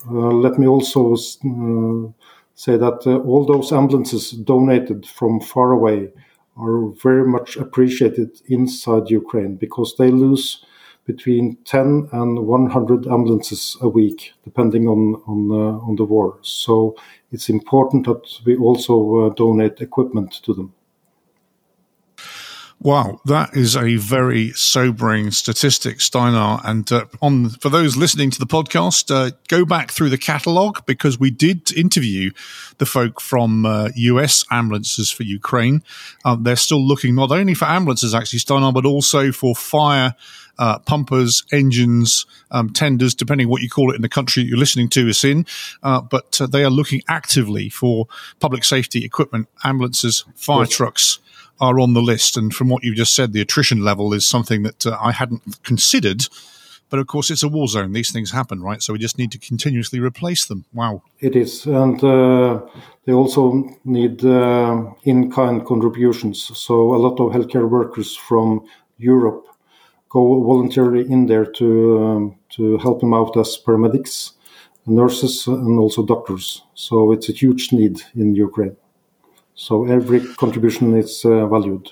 let 0.09 0.57
me 0.59 0.67
also 0.67 1.15
say 1.15 2.77
that 2.77 3.21
all 3.25 3.45
those 3.45 3.71
ambulances 3.71 4.31
donated 4.31 5.05
from 5.05 5.39
far 5.41 5.71
away 5.71 6.11
are 6.57 6.87
very 7.03 7.27
much 7.27 7.57
appreciated 7.57 8.41
inside 8.47 9.09
Ukraine 9.09 9.55
because 9.55 9.95
they 9.97 10.09
lose 10.09 10.63
between 11.05 11.57
10 11.65 12.09
and 12.11 12.47
100 12.47 13.07
ambulances 13.07 13.77
a 13.81 13.87
week, 13.87 14.33
depending 14.43 14.87
on 14.87 15.21
on, 15.27 15.51
uh, 15.51 15.87
on 15.87 15.95
the 15.95 16.03
war. 16.03 16.37
So 16.41 16.95
it's 17.31 17.49
important 17.49 18.05
that 18.07 18.23
we 18.45 18.55
also 18.55 19.27
uh, 19.27 19.29
donate 19.29 19.81
equipment 19.81 20.33
to 20.43 20.53
them. 20.53 20.73
Wow, 22.81 23.21
that 23.25 23.55
is 23.55 23.75
a 23.75 23.95
very 23.95 24.51
sobering 24.51 25.31
statistic, 25.31 26.01
Steinar. 26.01 26.61
And 26.63 26.91
uh, 26.91 27.05
on 27.21 27.49
for 27.49 27.69
those 27.69 27.95
listening 27.95 28.31
to 28.31 28.39
the 28.39 28.45
podcast, 28.45 29.09
uh, 29.09 29.31
go 29.47 29.65
back 29.65 29.91
through 29.91 30.09
the 30.09 30.17
catalogue 30.17 30.85
because 30.85 31.17
we 31.17 31.31
did 31.31 31.71
interview 31.71 32.31
the 32.77 32.85
folk 32.85 33.21
from 33.21 33.65
uh, 33.65 33.89
US 33.95 34.43
Ambulances 34.51 35.09
for 35.09 35.23
Ukraine. 35.23 35.83
Um, 36.25 36.43
they're 36.43 36.57
still 36.57 36.85
looking 36.85 37.15
not 37.15 37.31
only 37.31 37.53
for 37.53 37.65
ambulances, 37.65 38.13
actually, 38.13 38.39
Steinar, 38.39 38.73
but 38.73 38.85
also 38.85 39.31
for 39.31 39.55
fire 39.55 40.13
uh, 40.57 40.79
pumpers, 40.79 41.43
engines, 41.51 42.25
um, 42.51 42.71
tenders, 42.71 43.13
depending 43.13 43.49
what 43.49 43.61
you 43.61 43.69
call 43.69 43.91
it 43.91 43.95
in 43.95 44.01
the 44.01 44.09
country 44.09 44.43
you're 44.43 44.57
listening 44.57 44.89
to 44.89 45.09
us 45.09 45.23
in. 45.23 45.45
Uh, 45.83 46.01
but 46.01 46.39
uh, 46.41 46.47
they 46.47 46.63
are 46.63 46.69
looking 46.69 47.01
actively 47.07 47.69
for 47.69 48.07
public 48.39 48.63
safety 48.63 49.03
equipment, 49.05 49.47
ambulances, 49.63 50.25
fire 50.35 50.65
trucks 50.65 51.19
are 51.59 51.79
on 51.79 51.93
the 51.93 52.01
list. 52.01 52.37
And 52.37 52.53
from 52.53 52.69
what 52.69 52.83
you 52.83 52.93
just 52.95 53.15
said, 53.15 53.33
the 53.33 53.41
attrition 53.41 53.83
level 53.83 54.13
is 54.13 54.27
something 54.27 54.63
that 54.63 54.85
uh, 54.85 54.97
I 55.01 55.11
hadn't 55.11 55.63
considered. 55.63 56.27
But 56.89 56.99
of 56.99 57.07
course, 57.07 57.31
it's 57.31 57.43
a 57.43 57.49
war 57.49 57.67
zone. 57.67 57.93
These 57.93 58.11
things 58.11 58.31
happen, 58.31 58.61
right? 58.61 58.81
So 58.81 58.93
we 58.93 58.99
just 58.99 59.17
need 59.17 59.31
to 59.31 59.39
continuously 59.39 59.99
replace 59.99 60.45
them. 60.45 60.65
Wow. 60.73 61.01
It 61.19 61.35
is. 61.35 61.65
And 61.65 62.03
uh, 62.03 62.61
they 63.05 63.13
also 63.13 63.63
need 63.83 64.23
uh, 64.23 64.93
in 65.03 65.31
kind 65.31 65.65
contributions. 65.65 66.43
So 66.57 66.95
a 66.95 66.97
lot 66.97 67.19
of 67.19 67.31
healthcare 67.31 67.67
workers 67.67 68.15
from 68.15 68.65
Europe 68.97 69.47
go 70.15 70.43
voluntarily 70.43 71.03
in 71.15 71.25
there 71.27 71.45
to 71.59 71.67
um, 72.05 72.35
to 72.55 72.77
help 72.77 73.01
them 73.01 73.13
out 73.13 73.35
as 73.37 73.59
paramedics, 73.65 74.31
nurses, 74.85 75.45
and 75.47 75.77
also 75.77 76.05
doctors. 76.05 76.63
So 76.73 77.11
it's 77.11 77.27
a 77.29 77.33
huge 77.33 77.73
need 77.73 77.95
in 78.15 78.27
Ukraine. 78.47 78.77
So 79.55 79.73
every 79.97 80.21
contribution 80.43 80.97
is 81.03 81.25
uh, 81.25 81.45
valued 81.47 81.85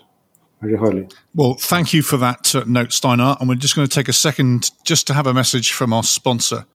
very 0.62 0.78
highly. 0.84 1.06
Well, 1.36 1.56
thank 1.74 1.94
you 1.96 2.02
for 2.02 2.18
that 2.18 2.56
uh, 2.56 2.64
note, 2.66 2.92
Steinar. 2.92 3.38
And 3.40 3.50
we're 3.50 3.64
just 3.66 3.76
going 3.76 3.88
to 3.88 3.96
take 4.00 4.10
a 4.10 4.20
second 4.28 4.72
just 4.92 5.08
to 5.08 5.14
have 5.14 5.28
a 5.28 5.34
message 5.34 5.74
from 5.74 5.92
our 5.94 6.04
sponsor. 6.04 6.66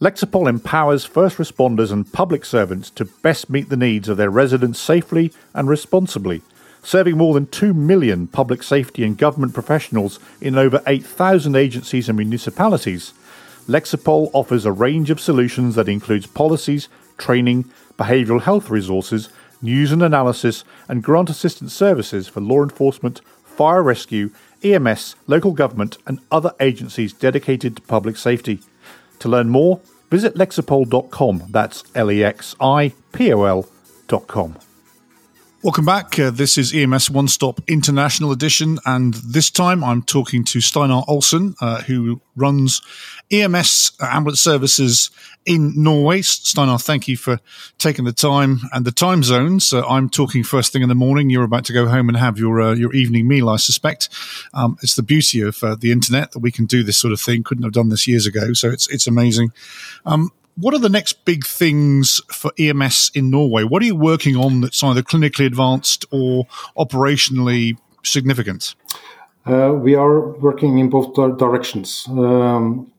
Lexipol 0.00 0.48
empowers 0.48 1.04
first 1.04 1.36
responders 1.36 1.92
and 1.92 2.10
public 2.12 2.44
servants 2.44 2.90
to 2.90 3.04
best 3.04 3.50
meet 3.50 3.68
the 3.68 3.76
needs 3.76 4.08
of 4.08 4.16
their 4.16 4.30
residents 4.30 4.80
safely 4.80 5.32
and 5.54 5.68
responsibly 5.68 6.40
serving 6.82 7.16
more 7.16 7.34
than 7.34 7.46
2 7.46 7.74
million 7.74 8.26
public 8.26 8.62
safety 8.62 9.04
and 9.04 9.18
government 9.18 9.54
professionals 9.54 10.18
in 10.40 10.56
over 10.56 10.82
8,000 10.86 11.54
agencies 11.56 12.08
and 12.08 12.16
municipalities, 12.16 13.12
Lexipol 13.66 14.30
offers 14.32 14.64
a 14.64 14.72
range 14.72 15.10
of 15.10 15.20
solutions 15.20 15.74
that 15.74 15.88
includes 15.88 16.26
policies, 16.26 16.88
training, 17.18 17.64
behavioural 17.98 18.42
health 18.42 18.70
resources, 18.70 19.28
news 19.62 19.92
and 19.92 20.02
analysis, 20.02 20.64
and 20.88 21.02
grant 21.02 21.30
assistance 21.30 21.72
services 21.74 22.26
for 22.26 22.40
law 22.40 22.62
enforcement, 22.62 23.20
fire 23.44 23.82
rescue, 23.82 24.30
EMS, 24.62 25.16
local 25.26 25.52
government, 25.52 25.98
and 26.06 26.18
other 26.30 26.52
agencies 26.60 27.12
dedicated 27.12 27.76
to 27.76 27.82
public 27.82 28.16
safety. 28.16 28.60
To 29.20 29.28
learn 29.28 29.48
more, 29.48 29.80
visit 30.10 30.34
lexipol.com. 30.34 31.44
That's 31.50 31.84
L 31.94 32.10
E 32.10 32.24
X 32.24 32.56
I 32.60 32.92
P 33.12 33.32
O 33.32 33.44
L.com. 33.44 34.69
Welcome 35.62 35.84
back. 35.84 36.18
Uh, 36.18 36.30
this 36.30 36.56
is 36.56 36.74
EMS 36.74 37.10
One 37.10 37.28
Stop 37.28 37.60
International 37.68 38.32
Edition, 38.32 38.78
and 38.86 39.12
this 39.12 39.50
time 39.50 39.84
I'm 39.84 40.02
talking 40.02 40.42
to 40.44 40.60
Steinar 40.62 41.04
Olsen, 41.06 41.54
uh, 41.60 41.82
who 41.82 42.22
runs 42.34 42.80
EMS 43.30 43.92
ambulance 44.00 44.40
services 44.40 45.10
in 45.44 45.74
Norway. 45.76 46.22
Steinar, 46.22 46.78
thank 46.78 47.08
you 47.08 47.18
for 47.18 47.40
taking 47.76 48.06
the 48.06 48.12
time 48.14 48.60
and 48.72 48.86
the 48.86 48.90
time 48.90 49.22
zones. 49.22 49.74
Uh, 49.74 49.86
I'm 49.86 50.08
talking 50.08 50.44
first 50.44 50.72
thing 50.72 50.80
in 50.80 50.88
the 50.88 50.94
morning. 50.94 51.28
You're 51.28 51.44
about 51.44 51.66
to 51.66 51.74
go 51.74 51.88
home 51.88 52.08
and 52.08 52.16
have 52.16 52.38
your 52.38 52.58
uh, 52.62 52.74
your 52.74 52.94
evening 52.94 53.28
meal, 53.28 53.50
I 53.50 53.56
suspect. 53.56 54.08
Um, 54.54 54.78
it's 54.82 54.94
the 54.94 55.02
beauty 55.02 55.42
of 55.42 55.62
uh, 55.62 55.74
the 55.74 55.92
internet 55.92 56.32
that 56.32 56.38
we 56.38 56.50
can 56.50 56.64
do 56.64 56.82
this 56.82 56.96
sort 56.96 57.12
of 57.12 57.20
thing. 57.20 57.42
Couldn't 57.42 57.64
have 57.64 57.74
done 57.74 57.90
this 57.90 58.08
years 58.08 58.24
ago, 58.24 58.54
so 58.54 58.70
it's 58.70 58.88
it's 58.88 59.06
amazing. 59.06 59.52
Um, 60.06 60.32
what 60.60 60.74
are 60.74 60.78
the 60.78 60.88
next 60.88 61.24
big 61.24 61.46
things 61.46 62.20
for 62.28 62.52
EMS 62.58 63.10
in 63.14 63.30
Norway? 63.30 63.64
What 63.64 63.82
are 63.82 63.86
you 63.86 63.96
working 63.96 64.36
on 64.36 64.60
that's 64.60 64.82
either 64.82 65.02
clinically 65.02 65.46
advanced 65.46 66.04
or 66.10 66.46
operationally 66.76 67.78
significant? 68.02 68.74
Uh, 69.46 69.72
we 69.72 69.94
are 69.94 70.32
working 70.38 70.78
in 70.78 70.90
both 70.90 71.14
directions. 71.38 72.06
Um, 72.08 72.92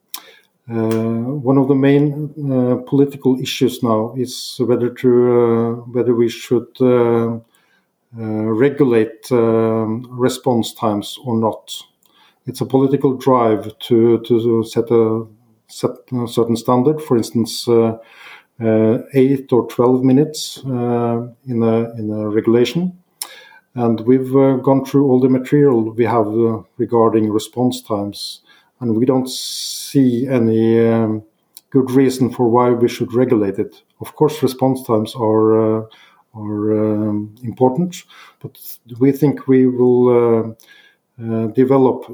uh, 0.70 0.74
one 0.74 1.58
of 1.58 1.68
the 1.68 1.76
main 1.76 2.34
uh, 2.52 2.78
political 2.88 3.40
issues 3.40 3.84
now 3.84 4.14
is 4.18 4.56
whether 4.60 4.90
to 4.90 5.10
uh, 5.10 5.74
whether 5.92 6.16
we 6.16 6.30
should 6.30 6.70
uh, 6.80 7.36
uh, 7.36 7.40
regulate 8.18 9.32
um, 9.32 10.08
response 10.10 10.74
times 10.74 11.18
or 11.26 11.38
not. 11.38 11.76
It's 12.46 12.62
a 12.62 12.66
political 12.66 13.18
drive 13.18 13.78
to 13.80 14.20
to 14.20 14.64
set 14.64 14.90
a 14.92 15.26
set 15.72 15.92
a 16.12 16.28
certain 16.28 16.56
standard. 16.56 17.02
For 17.02 17.18
instance, 17.18 17.68
uh, 17.68 17.98
uh, 18.62 18.98
eight 19.14 19.52
or 19.54 19.68
twelve 19.68 20.04
minutes 20.04 20.62
uh, 20.66 21.28
in 21.48 21.64
a 21.64 21.76
in 22.00 22.12
a 22.12 22.30
regulation. 22.30 22.98
And 23.74 24.02
we've 24.02 24.34
gone 24.64 24.84
through 24.86 25.06
all 25.10 25.22
the 25.22 25.30
material 25.30 25.94
we 25.94 26.06
have 26.06 26.28
regarding 26.78 27.32
response 27.32 27.82
times, 27.82 28.42
and 28.80 28.98
we 28.98 29.06
don't 29.06 29.30
see 29.30 30.28
any 30.28 30.80
um, 30.80 31.24
good 31.70 31.90
reason 31.92 32.30
for 32.30 32.50
why 32.50 32.70
we 32.72 32.90
should 32.90 33.14
regulate 33.14 33.60
it. 33.60 33.82
Of 34.02 34.16
course, 34.16 34.44
response 34.44 34.84
times 34.84 35.16
are 35.16 35.80
uh, 35.80 35.86
are 36.34 37.08
um, 37.10 37.36
important, 37.44 38.04
but 38.42 38.78
we 39.00 39.12
think 39.12 39.48
we 39.48 39.68
will 39.68 40.10
uh, 40.10 40.42
uh, 40.50 40.54
develop 41.54 42.06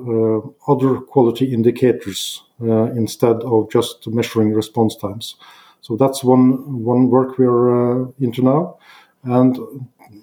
other 0.68 1.00
quality 1.00 1.54
indicators 1.54 2.44
uh, 2.62 2.92
instead 2.94 3.38
of 3.44 3.70
just 3.72 4.08
measuring 4.08 4.54
response 4.54 4.96
times. 4.96 5.36
So 5.82 5.96
that's 5.96 6.24
one 6.24 6.84
one 6.84 7.10
work 7.10 7.38
we 7.38 7.46
are 7.46 8.04
uh, 8.04 8.12
into 8.20 8.42
now. 8.42 8.78
And 9.24 9.58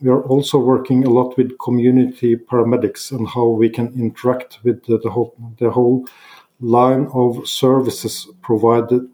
we 0.03 0.11
are 0.11 0.23
also 0.23 0.59
working 0.59 1.05
a 1.05 1.11
lot 1.11 1.37
with 1.37 1.59
community 1.59 2.37
paramedics 2.37 3.13
and 3.13 3.29
how 3.29 3.47
we 3.49 3.69
can 3.69 3.93
interact 3.95 4.59
with 4.65 4.85
the, 4.87 4.99
the, 4.99 5.11
whole, 5.11 5.35
the 5.59 5.71
whole 5.71 6.07
line 6.61 7.09
of 7.13 7.47
services 7.49 8.29
provided 8.43 9.09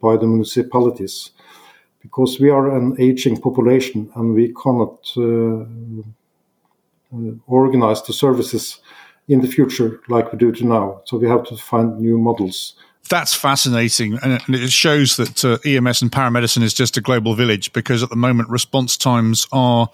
by 0.00 0.16
the 0.16 0.26
municipalities 0.26 1.30
because 2.00 2.40
we 2.40 2.50
are 2.50 2.76
an 2.76 2.96
aging 2.98 3.40
population 3.40 4.10
and 4.16 4.34
we 4.34 4.52
cannot 4.60 5.12
uh, 5.16 5.64
uh, 7.14 7.34
organize 7.46 8.02
the 8.02 8.12
services 8.12 8.80
in 9.28 9.40
the 9.40 9.48
future 9.48 10.00
like 10.08 10.32
we 10.32 10.38
do 10.38 10.52
to 10.52 10.66
now. 10.66 11.02
So 11.04 11.16
we 11.16 11.28
have 11.28 11.44
to 11.44 11.56
find 11.56 11.98
new 11.98 12.18
models. 12.18 12.74
That's 13.08 13.34
fascinating, 13.34 14.18
and 14.22 14.40
it 14.48 14.70
shows 14.70 15.16
that 15.16 15.44
uh, 15.44 15.58
EMS 15.64 16.02
and 16.02 16.12
paramedicine 16.12 16.62
is 16.62 16.72
just 16.72 16.96
a 16.96 17.00
global 17.00 17.34
village 17.34 17.72
because 17.72 18.02
at 18.02 18.10
the 18.10 18.16
moment 18.16 18.48
response 18.48 18.96
times 18.96 19.46
are 19.50 19.88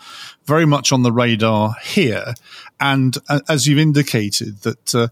very 0.45 0.67
much 0.67 0.93
on 0.93 1.03
the 1.03 1.11
radar 1.11 1.75
here, 1.83 2.35
and 2.79 3.17
uh, 3.29 3.41
as 3.49 3.67
you've 3.67 3.79
indicated, 3.79 4.61
that 4.61 4.95
uh, 4.95 5.09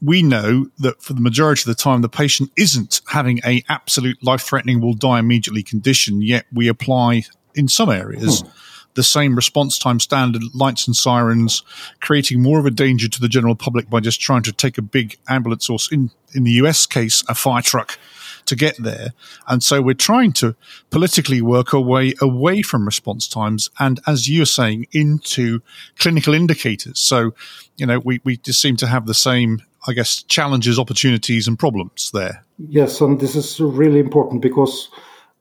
we 0.00 0.22
know 0.22 0.66
that 0.78 1.02
for 1.02 1.14
the 1.14 1.20
majority 1.20 1.62
of 1.62 1.76
the 1.76 1.82
time, 1.82 2.00
the 2.00 2.08
patient 2.08 2.50
isn't 2.56 3.00
having 3.08 3.40
a 3.44 3.62
absolute 3.68 4.22
life 4.22 4.42
threatening, 4.42 4.80
will 4.80 4.94
die 4.94 5.18
immediately 5.18 5.64
condition. 5.64 6.22
Yet 6.22 6.46
we 6.52 6.68
apply 6.68 7.24
in 7.56 7.66
some 7.66 7.90
areas 7.90 8.42
hmm. 8.42 8.48
The 8.96 9.04
same 9.04 9.36
response 9.36 9.78
time 9.78 10.00
standard, 10.00 10.42
lights 10.52 10.86
and 10.86 10.96
sirens, 10.96 11.62
creating 12.00 12.42
more 12.42 12.58
of 12.58 12.66
a 12.66 12.70
danger 12.70 13.08
to 13.08 13.20
the 13.20 13.28
general 13.28 13.54
public 13.54 13.88
by 13.88 14.00
just 14.00 14.20
trying 14.20 14.42
to 14.42 14.52
take 14.52 14.76
a 14.76 14.82
big 14.82 15.16
ambulance 15.28 15.70
or 15.70 15.78
in 15.92 16.10
in 16.34 16.44
the 16.44 16.52
US 16.52 16.86
case, 16.86 17.24
a 17.28 17.34
fire 17.34 17.62
truck 17.62 17.98
to 18.46 18.56
get 18.56 18.76
there. 18.78 19.12
And 19.48 19.62
so 19.62 19.82
we're 19.82 19.94
trying 19.94 20.32
to 20.34 20.54
politically 20.90 21.42
work 21.42 21.74
our 21.74 21.80
way 21.80 22.14
away 22.20 22.62
from 22.62 22.84
response 22.84 23.28
times 23.28 23.70
and, 23.78 24.00
as 24.06 24.28
you're 24.28 24.46
saying, 24.46 24.86
into 24.92 25.60
clinical 25.98 26.34
indicators. 26.34 26.98
So, 26.98 27.34
you 27.76 27.86
know, 27.86 27.98
we, 27.98 28.20
we 28.24 28.36
just 28.36 28.60
seem 28.60 28.76
to 28.76 28.86
have 28.86 29.06
the 29.06 29.14
same, 29.14 29.62
I 29.86 29.92
guess, 29.92 30.22
challenges, 30.22 30.78
opportunities, 30.78 31.48
and 31.48 31.58
problems 31.58 32.10
there. 32.12 32.44
Yes, 32.58 33.00
and 33.00 33.20
this 33.20 33.34
is 33.34 33.60
really 33.60 34.00
important 34.00 34.42
because. 34.42 34.90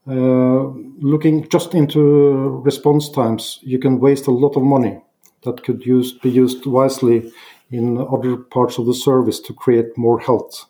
Uh, 0.08 0.70
looking 1.00 1.50
just 1.50 1.74
into 1.74 2.62
response 2.64 3.10
times, 3.10 3.60
you 3.64 3.80
can 3.80 4.00
waste 4.00 4.28
a 4.28 4.32
lot 4.32 4.56
of 4.56 4.64
money 4.64 5.02
that 5.44 5.64
could 5.64 5.84
use, 5.86 6.14
be 6.14 6.30
used 6.30 6.66
wisely 6.66 7.32
in 7.72 7.98
other 7.98 8.38
parts 8.38 8.78
of 8.78 8.86
the 8.86 8.94
service 8.94 9.40
to 9.40 9.54
create 9.54 9.98
more 9.98 10.20
health. 10.20 10.66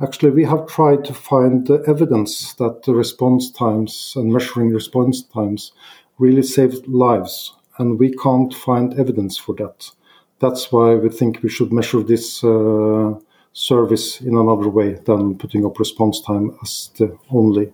Actually, 0.00 0.30
we 0.30 0.44
have 0.44 0.66
tried 0.66 1.04
to 1.04 1.14
find 1.14 1.70
evidence 1.86 2.54
that 2.54 2.82
the 2.84 2.94
response 2.94 3.50
times 3.50 4.12
and 4.16 4.32
measuring 4.32 4.70
response 4.70 5.22
times 5.22 5.72
really 6.18 6.42
saved 6.42 6.86
lives, 6.86 7.54
and 7.78 7.98
we 7.98 8.12
can't 8.12 8.54
find 8.54 8.98
evidence 8.98 9.36
for 9.36 9.54
that. 9.56 9.90
That's 10.38 10.70
why 10.70 10.94
we 10.94 11.08
think 11.08 11.42
we 11.42 11.48
should 11.48 11.72
measure 11.72 12.02
this 12.02 12.42
uh, 12.44 13.14
service 13.52 14.20
in 14.20 14.36
another 14.36 14.68
way 14.68 14.94
than 14.94 15.38
putting 15.38 15.64
up 15.64 15.78
response 15.78 16.20
time 16.20 16.56
as 16.62 16.90
the 16.96 17.16
only 17.30 17.72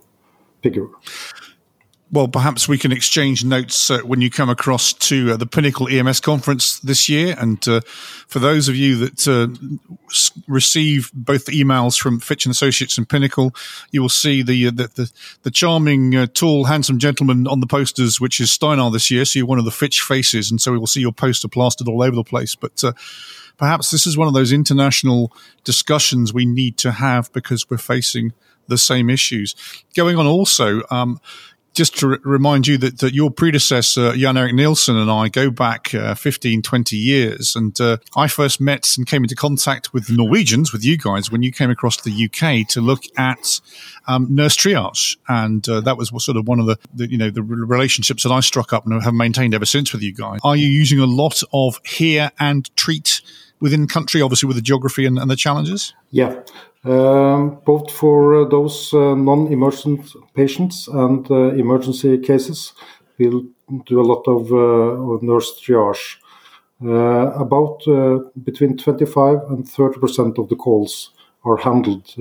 figure 0.63 0.87
well, 2.11 2.29
perhaps 2.29 2.67
we 2.67 2.79
can 2.79 2.91
exchange 2.91 3.45
notes 3.45 3.91
uh, 3.91 3.99
when 3.99 4.21
you 4.21 4.31
come 4.31 4.49
across 4.49 4.95
to 4.95 5.33
uh, 5.33 5.37
the 5.37 5.47
Pinnacle 5.47 5.89
EMS 5.89 6.21
conference 6.21 6.79
this 6.81 7.09
year. 7.09 7.37
And 7.39 7.67
uh, 7.69 7.81
for 8.27 8.39
those 8.39 8.69
of 8.69 8.77
you 8.77 8.97
that 8.97 9.29
uh, 9.29 9.49
receive 10.47 11.11
both 11.13 11.45
the 11.45 11.61
emails 11.61 12.01
from 12.01 12.19
Fitch 12.19 12.47
and 12.47 12.51
Associates 12.51 12.97
and 12.97 13.09
Pinnacle, 13.09 13.55
you 13.91 14.01
will 14.01 14.09
see 14.09 14.43
the 14.43 14.69
uh, 14.69 14.71
the, 14.71 14.87
the, 14.95 15.13
the, 15.43 15.51
charming, 15.51 16.17
uh, 16.17 16.27
tall, 16.33 16.65
handsome 16.65 16.99
gentleman 16.99 17.47
on 17.47 17.61
the 17.61 17.67
posters, 17.67 18.21
which 18.21 18.41
is 18.41 18.51
Steinar 18.51 18.91
this 18.91 19.11
year. 19.11 19.25
So 19.25 19.41
you're 19.41 19.47
one 19.47 19.59
of 19.59 19.67
the 19.67 19.71
Fitch 19.71 20.01
faces, 20.01 20.51
and 20.51 20.61
so 20.61 20.73
we 20.73 20.79
will 20.79 20.87
see 20.87 21.01
your 21.01 21.13
poster 21.13 21.49
plastered 21.49 21.89
all 21.89 22.03
over 22.03 22.17
the 22.17 22.25
place. 22.25 22.55
But 22.55 22.83
perhaps 23.59 23.91
this 23.91 24.07
is 24.07 24.17
one 24.17 24.29
of 24.29 24.35
those 24.35 24.53
international 24.53 25.33
discussions 25.65 26.33
we 26.33 26.47
need 26.47 26.79
to 26.79 26.93
have 26.93 27.33
because 27.33 27.69
we're 27.69 27.77
facing 27.77 28.33
the 28.69 28.79
same 28.79 29.11
issues. 29.11 29.55
Going 29.95 30.17
on 30.17 30.27
also. 30.27 30.83
Um, 30.91 31.21
just 31.79 31.97
to 31.97 32.11
r- 32.11 32.19
remind 32.25 32.67
you 32.67 32.77
that, 32.77 32.99
that 32.99 33.15
your 33.15 33.31
predecessor, 33.31 34.13
Jan 34.17 34.37
Erik 34.37 34.55
Nielsen, 34.55 34.97
and 34.97 35.09
I 35.09 35.29
go 35.29 35.49
back 35.49 35.95
uh, 35.95 36.17
15, 36.17 36.61
20 36.61 36.97
years. 36.97 37.55
And 37.55 37.81
uh, 37.81 37.99
I 38.17 38.27
first 38.27 38.61
met 38.61 38.97
and 38.99 39.07
came 39.07 39.23
into 39.23 39.37
contact 39.37 39.93
with 39.95 40.09
the 40.09 40.17
Norwegians, 40.17 40.73
with 40.73 40.85
you 40.85 40.99
guys, 40.99 41.31
when 41.31 41.43
you 41.43 41.53
came 41.53 41.71
across 41.71 42.01
the 42.01 42.11
UK 42.11 42.67
to 42.71 42.81
look 42.81 43.05
at 43.17 43.61
um, 44.09 44.27
nurse 44.29 44.57
triage. 44.57 45.17
And 45.29 45.67
uh, 45.69 45.81
that 45.83 45.97
was 45.97 46.09
sort 46.25 46.37
of 46.37 46.49
one 46.49 46.59
of 46.59 46.67
the, 46.67 46.79
the, 46.93 47.09
you 47.09 47.17
know, 47.17 47.31
the 47.31 47.43
relationships 47.43 48.25
that 48.25 48.33
I 48.33 48.41
struck 48.41 48.73
up 48.73 48.85
and 48.85 49.01
have 49.01 49.15
maintained 49.15 49.55
ever 49.55 49.67
since 49.67 49.93
with 49.93 50.03
you 50.03 50.13
guys. 50.13 50.41
Are 50.43 50.57
you 50.57 50.67
using 50.67 50.99
a 50.99 51.07
lot 51.07 51.43
of 51.53 51.81
hear 51.85 52.33
and 52.41 52.75
treat 52.77 53.21
within 53.61 53.87
country, 53.87 54.23
obviously 54.23 54.47
with 54.47 54.57
the 54.57 54.63
geography 54.63 55.07
and, 55.07 55.19
and 55.19 55.31
the 55.31 55.37
challenges? 55.37 55.95
Yeah. 56.11 56.41
Um, 56.85 57.61
both 57.65 57.91
for 57.91 58.43
uh, 58.43 58.49
those 58.49 58.95
uh, 58.95 59.15
non-emergent 59.15 60.13
patients 60.35 60.89
and 60.89 61.29
uh, 61.31 61.51
emergency 61.55 62.19
cases, 62.19 62.73
we'll 63.19 63.45
do 63.87 64.01
a 64.01 64.03
lot 64.03 64.23
of, 64.29 64.53
of 64.53 65.23
nurse 65.23 65.61
triage. 65.61 66.17
about 66.81 67.83
between 68.45 68.77
25 68.77 69.39
and 69.51 69.69
30 69.69 70.01
percent 70.01 70.39
of 70.39 70.49
the 70.49 70.57
calls 70.57 71.11
are 71.45 71.57
handled 71.57 72.15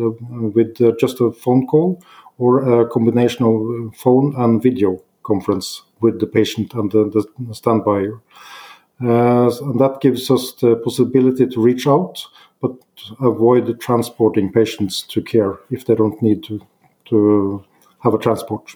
with 0.55 0.75
just 0.99 1.21
a 1.21 1.31
phone 1.31 1.67
call 1.67 2.01
or 2.37 2.81
a 2.81 2.87
combination 2.89 3.45
of 3.45 3.95
phone 3.95 4.33
and 4.37 4.61
video 4.61 5.01
conference 5.23 5.83
with 6.01 6.19
the 6.19 6.27
patient 6.27 6.73
and 6.73 6.91
the, 6.91 7.25
the 7.39 7.53
standby. 7.53 8.07
Uh, 9.01 9.51
and 9.61 9.79
that 9.79 9.99
gives 10.01 10.31
us 10.31 10.53
the 10.53 10.75
possibility 10.77 11.45
to 11.45 11.61
reach 11.61 11.85
out 11.85 12.25
but 12.61 12.75
avoid 13.19 13.79
transporting 13.79 14.51
patients 14.51 15.03
to 15.03 15.21
care 15.21 15.59
if 15.69 15.85
they 15.85 15.95
don't 15.95 16.21
need 16.21 16.43
to 16.43 16.61
to 17.05 17.63
have 17.99 18.13
a 18.13 18.17
transport. 18.17 18.75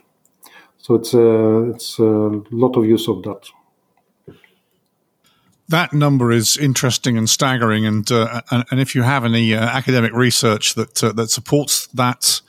So 0.77 0.95
it's 0.95 1.13
a, 1.13 1.69
it's 1.69 1.99
a 1.99 2.41
lot 2.51 2.77
of 2.77 2.85
use 2.85 3.07
of 3.07 3.23
that. 3.23 3.49
That 5.67 5.93
number 5.93 6.31
is 6.31 6.57
interesting 6.57 7.17
and 7.17 7.29
staggering, 7.29 7.85
and 7.85 8.09
uh, 8.11 8.41
and, 8.51 8.65
and, 8.71 8.79
if 8.79 8.95
you 8.95 9.03
have 9.03 9.23
any 9.25 9.53
uh, 9.53 9.59
academic 9.59 10.13
research 10.13 10.75
that 10.75 11.03
uh, 11.03 11.11
that 11.13 11.29
supports 11.29 11.87
that 11.87 12.41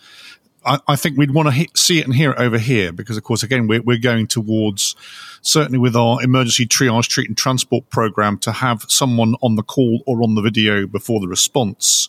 I, 0.65 0.79
I 0.89 0.97
think 0.97 1.17
we'd 1.17 1.33
want 1.33 1.53
to 1.53 1.67
see 1.75 1.99
it 1.99 2.05
and 2.05 2.15
hear 2.15 2.31
it 2.33 2.39
over 2.39 2.59
here 2.59 2.93
because, 2.93 3.17
of 3.17 3.25
course, 3.25 3.43
again, 3.43 3.67
we're, 3.67 3.83
we're 3.83 3.99
going 3.99 4.27
towards 4.27 4.95
certainly 5.43 5.79
with 5.79 5.97
our 5.97 6.23
emergency 6.23 6.67
triage, 6.67 7.09
treat, 7.09 7.29
and 7.29 7.37
transport 7.37 7.89
program 7.91 8.39
to 8.39 8.53
have 8.53 8.85
someone 8.89 9.35
on 9.43 9.57
the 9.57 9.63
call 9.63 10.03
or 10.07 10.23
on 10.23 10.35
the 10.35 10.43
video 10.43 10.87
before 10.87 11.21
the 11.21 11.29
response 11.29 12.09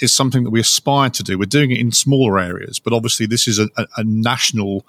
is 0.00 0.12
something 0.12 0.44
that 0.44 0.50
we 0.50 0.60
aspire 0.60 1.10
to 1.10 1.22
do. 1.22 1.38
We're 1.38 1.44
doing 1.44 1.70
it 1.70 1.78
in 1.78 1.92
smaller 1.92 2.38
areas, 2.38 2.78
but 2.78 2.92
obviously, 2.92 3.26
this 3.26 3.46
is 3.46 3.58
a, 3.58 3.68
a, 3.76 3.86
a 3.98 4.04
national 4.04 4.86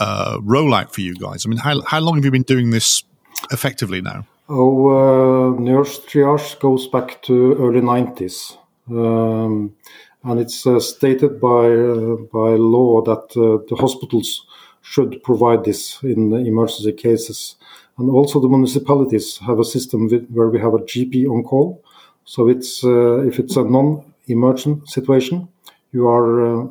uh, 0.00 0.38
rollout 0.38 0.92
for 0.92 1.00
you 1.00 1.14
guys. 1.14 1.46
I 1.46 1.48
mean, 1.48 1.58
how, 1.58 1.80
how 1.82 2.00
long 2.00 2.16
have 2.16 2.24
you 2.24 2.30
been 2.30 2.42
doing 2.42 2.70
this 2.70 3.04
effectively 3.50 4.00
now? 4.00 4.26
Oh, 4.48 4.88
uh, 4.88 5.60
nurse 5.60 6.00
triage 6.00 6.58
goes 6.60 6.88
back 6.88 7.22
to 7.22 7.54
early 7.54 7.80
90s. 7.80 8.58
Um, 8.90 9.76
and 10.24 10.40
it's 10.40 10.66
uh, 10.66 10.78
stated 10.78 11.40
by 11.40 11.66
uh, 11.66 12.16
by 12.32 12.56
law 12.56 13.02
that 13.02 13.24
uh, 13.36 13.64
the 13.68 13.76
hospitals 13.76 14.46
should 14.82 15.22
provide 15.22 15.64
this 15.64 16.02
in 16.02 16.32
emergency 16.32 16.92
cases. 16.92 17.56
And 17.98 18.10
also 18.10 18.40
the 18.40 18.48
municipalities 18.48 19.38
have 19.38 19.58
a 19.58 19.64
system 19.64 20.08
with, 20.08 20.28
where 20.30 20.48
we 20.48 20.58
have 20.58 20.74
a 20.74 20.78
GP 20.78 21.28
on 21.28 21.44
call. 21.44 21.84
So 22.24 22.48
it's 22.48 22.84
uh, 22.84 23.26
if 23.26 23.38
it's 23.38 23.56
a 23.56 23.64
non-emergent 23.64 24.88
situation, 24.88 25.48
you 25.92 26.08
are 26.08 26.62
uh, 26.62 26.66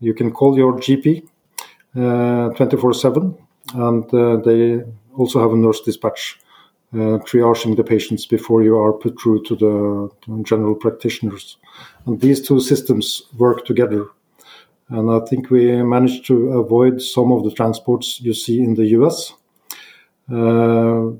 you 0.00 0.14
can 0.14 0.30
call 0.32 0.56
your 0.56 0.74
GP 0.74 1.28
24/7, 1.94 3.34
uh, 3.74 3.88
and 3.88 4.44
they 4.44 4.84
also 5.16 5.40
have 5.40 5.52
a 5.52 5.56
nurse 5.56 5.80
dispatch 5.82 6.38
uh, 6.92 7.18
triaging 7.24 7.76
the 7.76 7.84
patients 7.84 8.26
before 8.26 8.62
you 8.62 8.76
are 8.76 8.92
put 8.92 9.20
through 9.20 9.42
to 9.44 9.54
the 9.56 10.42
general 10.42 10.74
practitioners. 10.74 11.56
And 12.06 12.20
these 12.20 12.40
two 12.40 12.60
systems 12.60 13.22
work 13.38 13.64
together. 13.64 14.06
And 14.88 15.10
I 15.10 15.24
think 15.26 15.50
we 15.50 15.82
managed 15.82 16.26
to 16.26 16.58
avoid 16.58 17.00
some 17.00 17.30
of 17.30 17.44
the 17.44 17.52
transports 17.52 18.20
you 18.20 18.34
see 18.34 18.60
in 18.60 18.74
the 18.74 18.86
US. 18.98 19.32
Uh, 20.32 21.10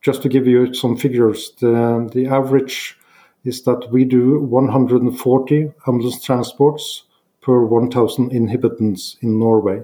just 0.00 0.22
to 0.22 0.28
give 0.28 0.48
you 0.48 0.74
some 0.74 0.96
figures, 0.96 1.52
the, 1.60 2.10
the 2.12 2.26
average 2.26 2.98
is 3.44 3.62
that 3.62 3.88
we 3.92 4.04
do 4.04 4.40
140 4.40 5.72
ambulance 5.86 6.22
transports 6.22 7.04
per 7.40 7.64
1,000 7.64 8.32
inhabitants 8.32 9.16
in 9.20 9.38
Norway. 9.38 9.82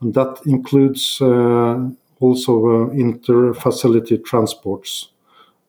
And 0.00 0.14
that 0.14 0.40
includes 0.46 1.20
uh, 1.20 1.88
also 2.20 2.66
uh, 2.66 2.90
inter-facility 2.90 4.18
transports. 4.18 5.10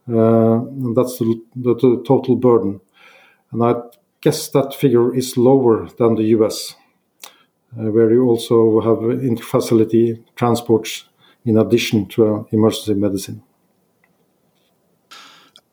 Uh, 0.07 0.62
and 0.62 0.95
that's 0.95 1.19
the, 1.19 1.41
the, 1.55 1.75
the, 1.75 2.03
total 2.07 2.35
burden. 2.35 2.81
And 3.51 3.63
I 3.63 3.75
guess 4.21 4.49
that 4.49 4.73
figure 4.73 5.15
is 5.15 5.38
lower 5.38 5.88
than 5.97 6.15
the 6.15 6.23
US, 6.35 6.75
uh, 7.77 7.91
where 7.91 8.12
you 8.12 8.25
also 8.25 8.81
have 8.81 9.03
inter-facility 9.21 10.23
transports 10.35 11.05
in 11.45 11.57
addition 11.57 12.07
to 12.07 12.47
emergency 12.51 12.95
medicine. 12.95 13.43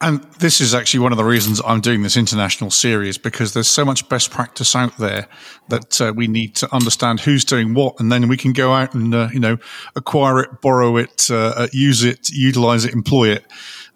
And 0.00 0.22
this 0.40 0.60
is 0.60 0.74
actually 0.74 1.00
one 1.00 1.12
of 1.12 1.18
the 1.18 1.24
reasons 1.24 1.62
I'm 1.64 1.80
doing 1.80 2.02
this 2.02 2.18
international 2.18 2.70
series 2.70 3.16
because 3.16 3.54
there's 3.54 3.68
so 3.68 3.82
much 3.82 4.06
best 4.10 4.30
practice 4.30 4.76
out 4.76 4.94
there 4.98 5.26
that 5.70 6.00
uh, 6.02 6.12
we 6.14 6.26
need 6.26 6.54
to 6.56 6.74
understand 6.74 7.20
who's 7.20 7.46
doing 7.46 7.72
what, 7.72 7.98
and 7.98 8.12
then 8.12 8.28
we 8.28 8.36
can 8.36 8.52
go 8.52 8.74
out 8.74 8.92
and 8.92 9.14
uh, 9.14 9.28
you 9.32 9.40
know 9.40 9.56
acquire 9.94 10.40
it, 10.40 10.60
borrow 10.60 10.98
it, 10.98 11.28
uh, 11.30 11.54
uh 11.56 11.68
use 11.72 12.04
it, 12.04 12.28
utilize 12.28 12.84
it, 12.84 12.92
employ 12.92 13.30
it. 13.30 13.46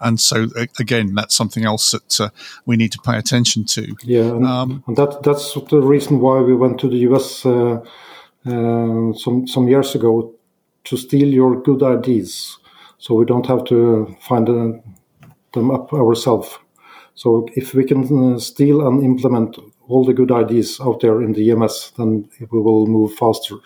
And 0.00 0.18
so 0.18 0.48
again, 0.78 1.14
that's 1.14 1.36
something 1.36 1.66
else 1.66 1.90
that 1.90 2.18
uh, 2.18 2.30
we 2.64 2.78
need 2.78 2.92
to 2.92 2.98
pay 3.04 3.18
attention 3.18 3.66
to. 3.66 3.94
Yeah, 4.02 4.22
and, 4.22 4.46
um, 4.46 4.82
and, 4.86 4.96
that 4.96 5.22
that's 5.22 5.52
the 5.52 5.82
reason 5.82 6.20
why 6.20 6.40
we 6.40 6.54
went 6.54 6.80
to 6.80 6.88
the 6.88 6.96
US 7.10 7.44
uh, 7.44 7.80
some 8.46 9.46
some 9.46 9.68
years 9.68 9.94
ago 9.94 10.32
to 10.84 10.96
steal 10.96 11.28
your 11.28 11.60
good 11.60 11.82
ideas, 11.82 12.56
so 12.96 13.14
we 13.16 13.26
don't 13.26 13.44
have 13.44 13.64
to 13.64 14.16
find 14.22 14.48
a 14.48 14.80
them 15.52 15.70
up 15.70 15.92
ourselves. 15.92 16.58
So 17.14 17.46
if 17.54 17.74
we 17.74 17.84
can 17.84 18.34
uh, 18.34 18.38
steal 18.38 18.86
and 18.86 19.02
implement 19.02 19.58
all 19.88 20.04
the 20.04 20.14
good 20.14 20.30
ideas 20.30 20.80
out 20.80 21.00
there 21.00 21.22
in 21.22 21.32
the 21.32 21.50
EMS, 21.50 21.92
then 21.98 22.28
we 22.50 22.60
will 22.60 22.86
move 22.86 23.14
faster. 23.14 23.56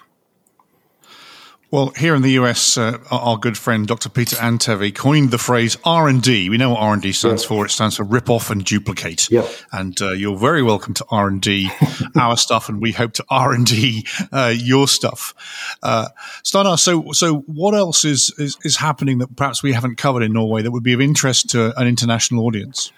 Well, 1.74 1.88
here 1.96 2.14
in 2.14 2.22
the 2.22 2.30
US, 2.38 2.78
uh, 2.78 3.00
our 3.10 3.36
good 3.36 3.58
friend 3.58 3.84
Dr. 3.84 4.08
Peter 4.08 4.36
Antevy 4.36 4.94
coined 4.94 5.32
the 5.32 5.38
phrase 5.38 5.76
R 5.82 6.06
and 6.06 6.22
D. 6.22 6.48
We 6.48 6.56
know 6.56 6.70
what 6.70 6.78
R 6.78 6.92
and 6.92 7.02
D 7.02 7.10
stands 7.10 7.42
yeah. 7.42 7.48
for. 7.48 7.66
It 7.66 7.70
stands 7.70 7.96
for 7.96 8.04
rip 8.04 8.30
off 8.30 8.48
and 8.48 8.64
duplicate. 8.64 9.28
Yeah. 9.28 9.48
And 9.72 10.00
uh, 10.00 10.12
you're 10.12 10.38
very 10.38 10.62
welcome 10.62 10.94
to 10.94 11.04
R 11.10 11.26
and 11.26 11.42
D 11.42 11.68
our 12.14 12.36
stuff, 12.36 12.68
and 12.68 12.80
we 12.80 12.92
hope 12.92 13.14
to 13.14 13.24
R 13.28 13.52
and 13.52 13.66
D 13.66 14.06
uh, 14.30 14.54
your 14.56 14.86
stuff. 14.86 15.34
Uh, 15.82 16.10
Steinar, 16.44 16.78
so 16.78 17.10
so 17.10 17.38
what 17.38 17.74
else 17.74 18.04
is, 18.04 18.32
is 18.38 18.56
is 18.62 18.76
happening 18.76 19.18
that 19.18 19.34
perhaps 19.34 19.64
we 19.64 19.72
haven't 19.72 19.96
covered 19.96 20.22
in 20.22 20.32
Norway 20.32 20.62
that 20.62 20.70
would 20.70 20.84
be 20.84 20.92
of 20.92 21.00
interest 21.00 21.50
to 21.50 21.76
an 21.76 21.88
international 21.88 22.46
audience? 22.46 22.92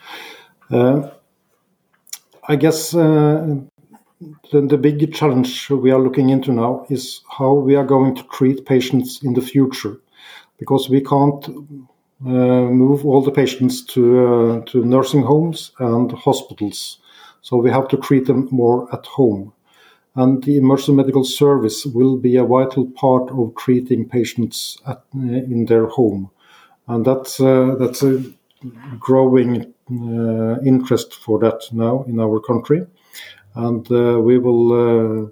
Uh, 0.71 1.09
I 2.47 2.57
guess 2.57 2.95
uh, 2.95 3.57
the, 4.50 4.61
the 4.62 4.79
big 4.79 5.12
challenge 5.14 5.68
we 5.70 5.90
are 5.90 6.00
looking 6.00 6.31
into 6.31 6.52
now 6.52 6.87
is 6.88 7.20
how 7.38 7.52
we 7.52 7.76
are 7.76 7.85
going 7.85 8.14
to 8.14 8.22
treat 8.24 8.64
patients 8.64 9.22
in 9.22 9.35
the 9.35 9.42
future, 9.42 10.00
because 10.59 10.88
we 10.88 11.00
can't 11.00 11.48
uh, 12.24 12.70
move 12.70 13.05
all 13.05 13.22
the 13.22 13.31
patients 13.31 13.85
to 13.85 14.26
uh, 14.26 14.61
to 14.64 14.85
nursing 14.85 15.22
homes 15.22 15.72
and 15.79 16.12
hospitals, 16.12 16.98
so 17.42 17.57
we 17.57 17.70
have 17.70 17.88
to 17.88 17.96
treat 17.98 18.26
them 18.26 18.48
more 18.50 18.88
at 18.94 19.05
home. 19.07 19.52
And 20.14 20.42
the 20.42 20.57
emergency 20.57 20.92
medical 20.92 21.24
service 21.24 21.85
will 21.85 22.16
be 22.16 22.37
a 22.37 22.44
vital 22.44 22.87
part 22.92 23.31
of 23.31 23.55
treating 23.57 24.09
patients 24.09 24.79
at, 24.87 25.02
uh, 25.14 25.20
in 25.20 25.66
their 25.66 25.87
home, 25.88 26.31
and 26.88 27.05
that's 27.05 27.37
that's 27.37 28.02
a 28.02 28.24
growing 28.98 29.74
interest 30.64 31.14
for 31.14 31.38
that 31.40 31.61
now 31.70 32.05
in 32.09 32.18
our 32.18 32.40
country 32.40 32.87
and 33.57 33.90
uh, 33.90 34.21
we 34.21 34.38
will 34.38 34.73
uh, 34.73 35.27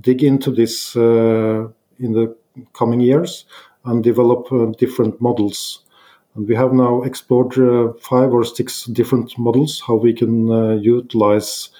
dig 0.00 0.22
into 0.22 0.50
this 0.50 0.94
uh, 0.96 1.66
in 1.98 2.12
the 2.12 2.36
coming 2.74 3.00
years 3.00 3.46
and 3.84 4.04
develop 4.04 4.52
uh, 4.52 4.66
different 4.78 5.20
models. 5.20 5.80
And 6.34 6.46
we 6.46 6.54
have 6.54 6.72
now 6.72 7.02
explored 7.02 7.58
uh, 7.58 7.92
five 8.00 8.32
or 8.32 8.44
six 8.44 8.84
different 8.84 9.38
models 9.38 9.82
how 9.86 9.94
we 9.94 10.12
can 10.12 10.50
uh, 10.50 10.74
utilize 10.74 11.70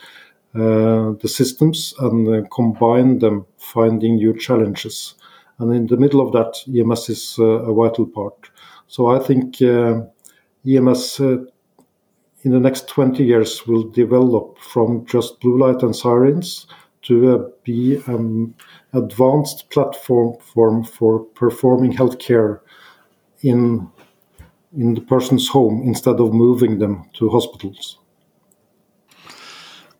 the 0.55 1.19
systems 1.29 1.95
and 1.99 2.49
combine 2.53 3.19
them, 3.19 3.45
finding 3.59 4.17
new 4.17 4.39
challenges. 4.39 5.15
And 5.59 5.75
in 5.75 5.89
the 5.89 5.97
middle 5.97 6.21
of 6.21 6.33
that, 6.33 6.55
EMS 6.73 7.09
is 7.09 7.37
a 7.41 7.73
vital 7.73 8.07
part. 8.07 8.51
So 8.87 9.09
I 9.09 9.19
think 9.19 9.61
EMS 9.61 11.21
in 12.45 12.53
the 12.53 12.61
next 12.61 12.89
20 12.89 13.25
years 13.25 13.67
will 13.67 13.83
develop 13.91 14.59
from 14.59 15.05
just 15.07 15.41
blue 15.41 15.59
light 15.59 15.83
and 15.83 15.97
sirens 15.97 16.67
to 17.03 17.35
uh, 17.35 17.49
be 17.65 17.97
an 18.07 18.15
um, 18.15 18.55
advanced 18.93 19.69
platform 19.71 20.37
form 20.41 20.85
for 20.85 21.21
performing 21.21 21.93
healthcare 21.93 22.61
in 23.43 23.91
in 24.77 24.95
the 24.95 25.01
person's 25.01 25.49
home 25.49 25.83
instead 25.85 26.19
of 26.19 26.33
moving 26.33 26.79
them 26.79 27.09
to 27.15 27.29
hospitals. 27.29 27.99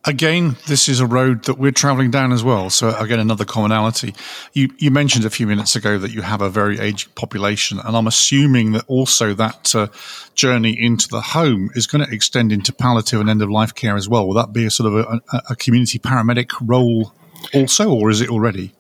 Again, 0.07 0.57
this 0.67 0.87
is 0.89 1.01
a 1.01 1.07
road 1.07 1.45
that 1.45 1.59
we're 1.59 1.73
traveling 1.73 2.11
down 2.11 2.31
as 2.33 2.45
well. 2.45 2.69
So 2.69 2.95
again, 2.99 3.21
another 3.21 3.47
commonality. 3.47 4.15
You, 4.53 4.69
you 4.77 4.91
mentioned 4.91 5.25
a 5.25 5.31
few 5.31 5.47
minutes 5.47 5.77
ago 5.77 5.97
that 5.99 6.13
you 6.13 6.21
have 6.21 6.43
a 6.43 6.51
very 6.51 6.79
aged 6.79 7.15
population, 7.15 7.81
and 7.83 7.97
I'm 7.97 8.07
assuming 8.07 8.73
that 8.73 8.85
also 8.87 9.33
that 9.35 9.75
uh, 9.75 9.87
journey 10.35 10.79
into 10.79 11.09
the 11.09 11.23
home 11.23 11.71
is 11.75 11.87
going 11.87 12.05
to 12.05 12.13
extend 12.13 12.53
into 12.53 12.71
palliative 12.71 13.19
and 13.19 13.31
end 13.31 13.41
of 13.41 13.49
life 13.51 13.75
care 13.75 13.97
as 13.97 14.07
well. 14.07 14.27
Will 14.27 14.35
that 14.35 14.53
be 14.53 14.67
a 14.67 14.71
sort 14.71 14.93
of 14.93 15.23
a, 15.33 15.43
a 15.51 15.57
community 15.57 15.99
paramedic 15.99 16.51
role 16.61 17.15
also, 17.55 17.91
or 17.91 18.11
is 18.11 18.21
it 18.21 18.29
already? 18.29 18.75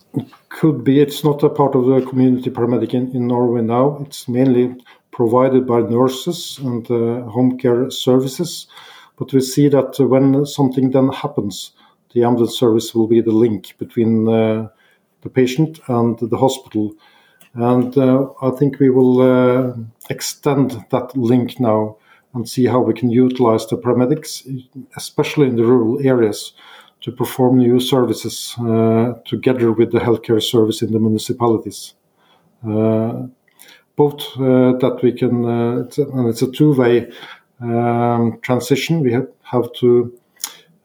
Could 0.50 0.84
be. 0.84 1.00
It's 1.00 1.24
not 1.24 1.42
a 1.42 1.48
part 1.48 1.74
of 1.74 1.86
the 1.86 2.04
community 2.06 2.50
paramedic 2.50 2.92
in, 2.92 3.16
in 3.16 3.26
Norway 3.28 3.62
now. 3.62 4.04
It's 4.06 4.28
mainly 4.28 4.76
provided 5.10 5.66
by 5.66 5.80
nurses 5.80 6.58
and 6.62 6.84
uh, 6.90 7.22
home 7.30 7.56
care 7.56 7.90
services 7.90 8.66
but 9.16 9.32
we 9.32 9.40
see 9.40 9.68
that 9.68 9.98
when 9.98 10.44
something 10.46 10.90
then 10.90 11.08
happens, 11.08 11.72
the 12.12 12.24
ambulance 12.24 12.58
service 12.58 12.94
will 12.94 13.06
be 13.06 13.20
the 13.20 13.32
link 13.32 13.74
between 13.78 14.28
uh, 14.28 14.68
the 15.22 15.28
patient 15.28 15.80
and 15.88 16.18
the 16.18 16.36
hospital. 16.36 16.94
And 17.54 17.96
uh, 17.96 18.28
I 18.42 18.50
think 18.50 18.80
we 18.80 18.90
will 18.90 19.20
uh, 19.20 19.74
extend 20.10 20.84
that 20.90 21.16
link 21.16 21.60
now 21.60 21.96
and 22.34 22.48
see 22.48 22.66
how 22.66 22.80
we 22.80 22.94
can 22.94 23.10
utilize 23.10 23.66
the 23.66 23.76
paramedics, 23.76 24.44
especially 24.96 25.46
in 25.46 25.56
the 25.56 25.64
rural 25.64 26.04
areas, 26.04 26.52
to 27.00 27.12
perform 27.12 27.58
new 27.58 27.78
services 27.78 28.54
uh, 28.58 29.12
together 29.24 29.70
with 29.70 29.92
the 29.92 30.00
healthcare 30.00 30.42
service 30.42 30.82
in 30.82 30.90
the 30.90 30.98
municipalities. 30.98 31.94
Uh, 32.66 33.26
both 33.94 34.22
uh, 34.38 34.72
that 34.78 34.98
we 35.02 35.12
can, 35.12 35.44
and 35.44 36.28
it's 36.28 36.42
a 36.42 36.50
two 36.50 36.74
way 36.74 37.08
um, 37.60 38.38
transition, 38.42 39.00
we 39.00 39.12
have, 39.12 39.28
have 39.42 39.72
to 39.80 40.12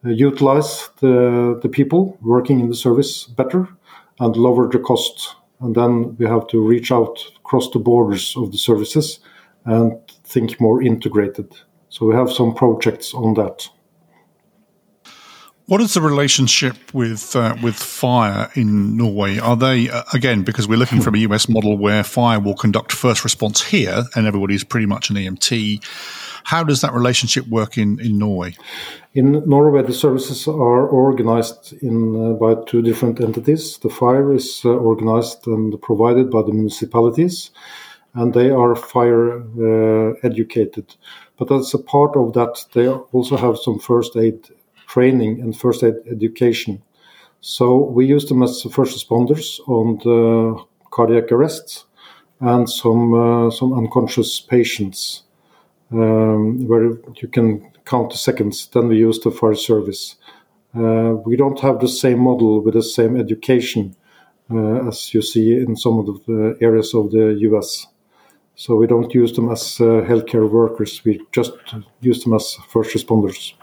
uh, 0.05 0.09
utilize 0.09 0.89
the, 0.99 1.59
the 1.61 1.69
people 1.69 2.17
working 2.21 2.59
in 2.59 2.69
the 2.69 2.75
service 2.75 3.25
better 3.25 3.67
and 4.19 4.35
lower 4.35 4.69
the 4.69 4.79
cost. 4.79 5.35
And 5.61 5.75
then 5.75 6.15
we 6.17 6.25
have 6.25 6.47
to 6.47 6.65
reach 6.65 6.91
out 6.91 7.19
across 7.37 7.69
the 7.71 7.79
borders 7.79 8.35
of 8.37 8.51
the 8.51 8.57
services 8.57 9.19
and 9.65 9.99
think 10.23 10.59
more 10.61 10.81
integrated. 10.81 11.53
So 11.89 12.05
we 12.05 12.15
have 12.15 12.31
some 12.31 12.53
projects 12.53 13.13
on 13.13 13.33
that. 13.33 13.67
What 15.65 15.81
is 15.81 15.93
the 15.93 16.01
relationship 16.01 16.75
with 16.95 17.35
uh, 17.35 17.55
with 17.61 17.75
fire 17.75 18.49
in 18.55 18.97
Norway? 18.97 19.37
Are 19.37 19.55
they 19.55 19.87
uh, 19.87 20.01
again 20.13 20.41
because 20.41 20.67
we're 20.67 20.79
looking 20.79 20.99
from 20.99 21.13
a 21.13 21.19
US 21.19 21.47
model 21.47 21.77
where 21.77 22.03
fire 22.03 22.39
will 22.39 22.55
conduct 22.55 22.91
first 22.91 23.23
response 23.23 23.63
here, 23.63 24.05
and 24.15 24.25
everybody's 24.25 24.63
pretty 24.63 24.87
much 24.87 25.11
an 25.11 25.15
EMT. 25.17 25.83
How 26.49 26.63
does 26.63 26.81
that 26.81 26.93
relationship 26.93 27.45
work 27.47 27.77
in, 27.77 27.99
in 27.99 28.17
Norway? 28.17 28.55
In 29.13 29.47
Norway, 29.47 29.83
the 29.83 29.93
services 29.93 30.47
are 30.47 30.87
organized 30.87 31.73
in 31.83 31.95
uh, 32.15 32.33
by 32.33 32.55
two 32.65 32.81
different 32.81 33.21
entities. 33.21 33.77
The 33.77 33.89
fire 33.89 34.33
is 34.33 34.61
uh, 34.65 34.69
organized 34.69 35.45
and 35.45 35.79
provided 35.79 36.31
by 36.31 36.41
the 36.41 36.51
municipalities, 36.51 37.51
and 38.15 38.33
they 38.33 38.49
are 38.49 38.75
fire 38.75 39.27
uh, 39.37 40.13
educated. 40.23 40.95
But 41.37 41.51
as 41.51 41.75
a 41.75 41.83
part 41.93 42.15
of 42.15 42.33
that, 42.33 42.65
they 42.73 42.87
also 42.87 43.37
have 43.37 43.59
some 43.59 43.77
first 43.77 44.17
aid 44.17 44.39
training 44.87 45.41
and 45.41 45.55
first 45.55 45.83
aid 45.83 45.97
education. 46.09 46.81
So 47.41 47.65
we 47.77 48.07
use 48.07 48.25
them 48.25 48.41
as 48.41 48.63
first 48.71 48.97
responders 48.97 49.59
on 49.67 49.99
the 50.03 50.65
cardiac 50.89 51.31
arrests 51.31 51.85
and 52.39 52.67
some 52.67 53.13
uh, 53.13 53.51
some 53.51 53.71
unconscious 53.73 54.41
patients 54.41 55.28
um, 55.91 56.67
where 56.67 56.91
you 57.21 57.27
can 57.31 57.71
count 57.85 58.11
the 58.11 58.17
seconds. 58.17 58.67
Then 58.73 58.87
we 58.87 58.97
use 58.97 59.19
the 59.19 59.31
fire 59.31 59.55
service. 59.55 60.15
Uh, 60.75 61.15
we 61.25 61.35
don't 61.35 61.59
have 61.59 61.79
the 61.79 61.87
same 61.87 62.19
model 62.19 62.61
with 62.61 62.75
the 62.75 62.83
same 62.83 63.19
education 63.19 63.95
uh, 64.51 64.87
as 64.87 65.13
you 65.13 65.21
see 65.21 65.53
in 65.53 65.75
some 65.75 65.99
of 65.99 66.05
the 66.25 66.57
areas 66.61 66.93
of 66.93 67.11
the 67.11 67.37
US. 67.41 67.87
So 68.55 68.75
we 68.75 68.87
don't 68.87 69.13
use 69.13 69.33
them 69.33 69.49
as 69.49 69.79
uh, 69.79 70.05
healthcare 70.07 70.49
workers. 70.49 71.01
We 71.05 71.21
just 71.31 71.53
use 72.01 72.23
them 72.23 72.33
as 72.33 72.55
first 72.67 72.95
responders. 72.95 73.53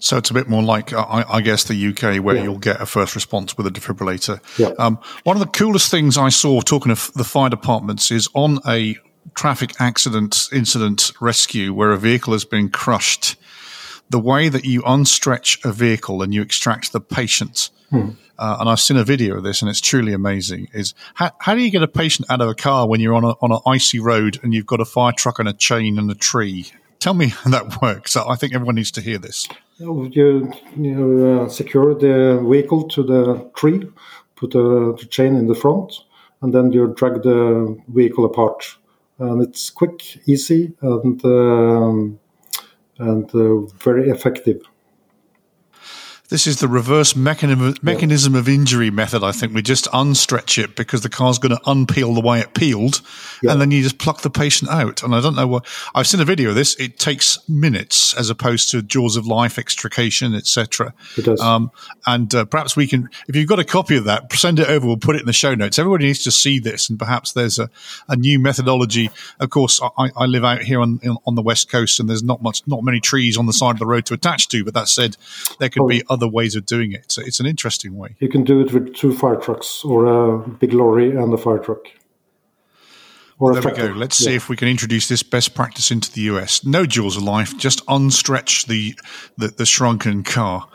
So 0.00 0.16
it's 0.16 0.30
a 0.30 0.34
bit 0.34 0.48
more 0.48 0.62
like, 0.62 0.92
uh, 0.92 1.00
I, 1.02 1.36
I 1.36 1.40
guess, 1.40 1.64
the 1.64 1.88
UK, 1.88 2.22
where 2.22 2.36
yeah. 2.36 2.44
you'll 2.44 2.58
get 2.58 2.80
a 2.80 2.86
first 2.86 3.14
response 3.14 3.56
with 3.56 3.66
a 3.66 3.70
defibrillator. 3.70 4.40
Yeah. 4.56 4.70
Um, 4.78 4.98
one 5.24 5.36
of 5.36 5.40
the 5.40 5.48
coolest 5.48 5.90
things 5.90 6.16
I 6.16 6.28
saw 6.28 6.60
talking 6.60 6.92
of 6.92 7.10
the 7.14 7.24
fire 7.24 7.50
departments 7.50 8.10
is 8.10 8.28
on 8.32 8.60
a 8.66 8.96
traffic 9.34 9.72
accident 9.80 10.48
incident 10.52 11.12
rescue 11.20 11.72
where 11.72 11.92
a 11.92 11.98
vehicle 11.98 12.32
has 12.32 12.44
been 12.44 12.68
crushed. 12.68 13.36
the 14.10 14.18
way 14.18 14.48
that 14.48 14.64
you 14.64 14.80
unstretch 14.82 15.62
a 15.66 15.70
vehicle 15.72 16.22
and 16.22 16.32
you 16.32 16.40
extract 16.40 16.92
the 16.92 17.00
patient. 17.00 17.68
Hmm. 17.90 18.10
Uh, 18.38 18.56
and 18.60 18.68
I've 18.68 18.80
seen 18.80 18.96
a 18.96 19.04
video 19.04 19.36
of 19.36 19.42
this, 19.42 19.60
and 19.60 19.68
it's 19.70 19.80
truly 19.80 20.12
amazing. 20.12 20.68
Is 20.72 20.94
how, 21.14 21.32
how 21.40 21.54
do 21.54 21.60
you 21.60 21.70
get 21.70 21.82
a 21.82 21.88
patient 21.88 22.30
out 22.30 22.40
of 22.40 22.48
a 22.48 22.54
car 22.54 22.88
when 22.88 23.00
you're 23.00 23.14
on 23.14 23.24
a 23.24 23.34
on 23.42 23.52
an 23.52 23.58
icy 23.66 23.98
road 23.98 24.38
and 24.42 24.54
you've 24.54 24.66
got 24.66 24.80
a 24.80 24.84
fire 24.84 25.12
truck 25.12 25.38
and 25.38 25.48
a 25.48 25.52
chain 25.52 25.98
and 25.98 26.10
a 26.10 26.14
tree? 26.14 26.70
Tell 27.00 27.14
me 27.14 27.28
how 27.38 27.50
that 27.50 27.82
works. 27.82 28.16
I 28.16 28.36
think 28.36 28.54
everyone 28.54 28.76
needs 28.76 28.92
to 28.92 29.00
hear 29.00 29.18
this. 29.18 29.46
You, 29.78 30.52
you 30.76 31.40
uh, 31.42 31.48
secure 31.48 31.94
the 31.94 32.44
vehicle 32.48 32.88
to 32.88 33.02
the 33.02 33.50
tree, 33.56 33.86
put 34.36 34.54
a, 34.54 34.94
the 34.98 35.06
chain 35.08 35.36
in 35.36 35.46
the 35.46 35.54
front, 35.54 35.92
and 36.42 36.52
then 36.52 36.72
you 36.72 36.94
drag 36.96 37.22
the 37.22 37.76
vehicle 37.88 38.24
apart. 38.24 38.76
And 39.18 39.42
it's 39.42 39.70
quick, 39.70 40.20
easy, 40.28 40.74
and 40.80 41.24
um, 41.24 42.18
and 42.98 43.34
uh, 43.34 43.60
very 43.84 44.10
effective. 44.10 44.67
This 46.28 46.46
is 46.46 46.60
the 46.60 46.68
reverse 46.68 47.16
mechanism, 47.16 47.74
mechanism 47.80 48.34
of 48.34 48.50
injury 48.50 48.90
method, 48.90 49.24
I 49.24 49.32
think. 49.32 49.54
We 49.54 49.62
just 49.62 49.86
unstretch 49.86 50.62
it 50.62 50.76
because 50.76 51.00
the 51.00 51.08
car's 51.08 51.38
going 51.38 51.56
to 51.56 51.62
unpeel 51.62 52.14
the 52.14 52.20
way 52.20 52.40
it 52.40 52.52
peeled, 52.52 53.00
yeah. 53.42 53.52
and 53.52 53.60
then 53.60 53.70
you 53.70 53.82
just 53.82 53.98
pluck 53.98 54.20
the 54.20 54.28
patient 54.28 54.70
out. 54.70 55.02
And 55.02 55.14
I 55.14 55.22
don't 55.22 55.34
know 55.34 55.46
what 55.46 55.66
I've 55.94 56.06
seen 56.06 56.20
a 56.20 56.26
video 56.26 56.50
of 56.50 56.54
this. 56.54 56.74
It 56.78 56.98
takes 56.98 57.38
minutes 57.48 58.12
as 58.12 58.28
opposed 58.28 58.70
to 58.72 58.82
jaws 58.82 59.16
of 59.16 59.26
life 59.26 59.58
extrication, 59.58 60.34
etc. 60.34 60.92
It 61.16 61.24
does. 61.24 61.40
Um, 61.40 61.70
and 62.06 62.34
uh, 62.34 62.44
perhaps 62.44 62.76
we 62.76 62.86
can, 62.86 63.08
if 63.26 63.34
you've 63.34 63.48
got 63.48 63.58
a 63.58 63.64
copy 63.64 63.96
of 63.96 64.04
that, 64.04 64.30
send 64.34 64.58
it 64.58 64.68
over. 64.68 64.86
We'll 64.86 64.98
put 64.98 65.16
it 65.16 65.20
in 65.20 65.26
the 65.26 65.32
show 65.32 65.54
notes. 65.54 65.78
Everybody 65.78 66.04
needs 66.04 66.24
to 66.24 66.30
see 66.30 66.58
this, 66.58 66.90
and 66.90 66.98
perhaps 66.98 67.32
there's 67.32 67.58
a, 67.58 67.70
a 68.06 68.16
new 68.16 68.38
methodology. 68.38 69.10
Of 69.40 69.48
course, 69.48 69.80
I, 69.82 70.10
I 70.14 70.26
live 70.26 70.44
out 70.44 70.60
here 70.60 70.82
on 70.82 71.00
on 71.26 71.36
the 71.36 71.42
west 71.42 71.70
coast, 71.70 72.00
and 72.00 72.06
there's 72.06 72.22
not 72.22 72.42
much, 72.42 72.66
not 72.66 72.84
many 72.84 73.00
trees 73.00 73.38
on 73.38 73.46
the 73.46 73.54
side 73.54 73.70
of 73.70 73.78
the 73.78 73.86
road 73.86 74.04
to 74.06 74.14
attach 74.14 74.48
to. 74.48 74.62
But 74.62 74.74
that 74.74 74.88
said, 74.88 75.16
there 75.58 75.70
could 75.70 75.84
oh. 75.84 75.88
be 75.88 76.02
other 76.10 76.17
ways 76.26 76.56
of 76.56 76.66
doing 76.66 76.92
it. 76.92 77.12
So 77.12 77.22
it's 77.22 77.38
an 77.38 77.46
interesting 77.46 77.94
way. 77.96 78.16
You 78.18 78.28
can 78.28 78.42
do 78.42 78.60
it 78.60 78.72
with 78.72 78.94
two 78.94 79.14
fire 79.14 79.36
trucks 79.36 79.84
or 79.84 80.06
a 80.06 80.48
big 80.48 80.72
lorry 80.72 81.14
and 81.14 81.32
a 81.32 81.36
fire 81.36 81.58
truck. 81.58 81.86
Or 83.40 83.54
there 83.54 83.62
we 83.62 83.76
go. 83.76 83.86
Let's 83.94 84.20
yeah. 84.20 84.30
see 84.30 84.34
if 84.34 84.48
we 84.48 84.56
can 84.56 84.66
introduce 84.66 85.08
this 85.08 85.22
best 85.22 85.54
practice 85.54 85.92
into 85.92 86.10
the 86.10 86.22
US. 86.22 86.64
No 86.64 86.86
jaws 86.86 87.16
of 87.16 87.22
life, 87.22 87.56
just 87.56 87.86
unstretch 87.86 88.66
the 88.66 88.98
the, 89.36 89.48
the 89.48 89.66
shrunken 89.66 90.24
car. 90.24 90.68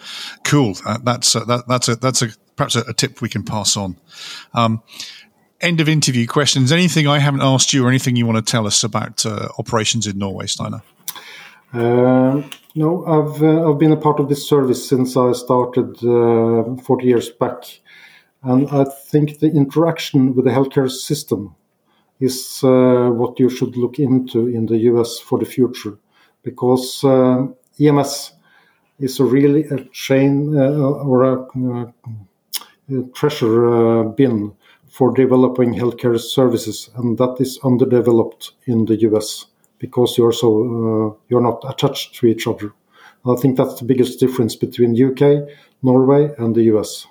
Cool. 0.46 0.76
Uh, 0.86 1.00
that's 1.04 1.34
that, 1.34 1.66
that's 1.68 1.90
a 1.90 1.96
that's 1.98 2.22
a 2.22 2.30
perhaps 2.56 2.76
a, 2.76 2.82
a, 2.82 2.94
tip 2.94 3.22
we 3.22 3.28
can 3.28 3.44
pass 3.44 3.76
on. 3.76 3.98
Um, 4.54 4.82
end 5.60 5.82
of 5.82 5.90
interview 5.90 6.26
questions. 6.26 6.72
Anything 6.72 7.08
I 7.08 7.20
haven't 7.20 7.42
asked 7.42 7.74
you, 7.74 7.86
or 7.86 7.90
anything 7.90 8.16
you 8.16 8.26
want 8.26 8.46
to 8.46 8.50
tell 8.50 8.66
us 8.66 8.84
about 8.84 9.26
uh, 9.26 9.50
operations 9.58 10.08
in 10.08 10.18
Norway, 10.18 10.46
Steinar? 10.46 10.84
Uh, 11.74 12.44
no, 12.76 13.06
I've 13.06 13.42
uh, 13.44 13.70
I've 13.70 13.78
been 13.78 13.92
a 13.92 13.98
part 13.98 14.20
of 14.20 14.30
this 14.30 14.48
service 14.48 14.88
since 14.88 15.16
I 15.16 15.32
started 15.34 16.04
uh, 16.04 16.76
40 16.82 17.06
years 17.06 17.30
back, 17.30 17.82
and 18.42 18.68
I 18.70 18.86
think 18.86 19.40
the 19.40 19.48
interaction 19.48 20.36
with 20.36 20.46
the 20.46 20.52
healthcare 20.52 20.90
system 20.90 21.56
is 22.20 22.62
uh, 22.64 23.10
what 23.12 23.40
you 23.40 23.50
should 23.50 23.78
look 23.78 24.00
into 24.00 24.48
in 24.48 24.66
the 24.66 24.78
US 24.90 25.20
for 25.20 25.38
the 25.38 25.46
future, 25.46 25.98
because 26.42 27.04
uh, 27.04 27.46
EMS 27.80 28.34
is 29.00 29.20
really 29.20 29.66
a 29.66 29.84
chain 29.92 30.56
or 30.56 31.24
a 31.24 31.94
treasure 33.14 34.04
bin 34.04 34.54
for 34.90 35.12
developing 35.14 35.74
healthcare 35.74 36.20
services, 36.20 36.90
and 36.96 37.18
that 37.18 37.36
is 37.40 37.60
underdeveloped 37.64 38.54
in 38.68 38.86
the 38.86 38.96
US 39.10 39.46
because 39.84 40.17
you're 40.17 40.38
so 40.43 40.50
uh, 40.56 41.08
you're 41.28 41.48
not 41.50 41.60
attached 41.67 42.15
to 42.15 42.26
each 42.26 42.48
other. 42.48 42.69
And 43.24 43.38
I 43.38 43.41
think 43.41 43.58
that's 43.58 43.78
the 43.80 43.86
biggest 43.86 44.17
difference 44.17 44.56
between 44.56 44.89
UK, 45.10 45.22
Norway, 45.82 46.34
and 46.38 46.56
the 46.56 46.63
US. 46.74 47.06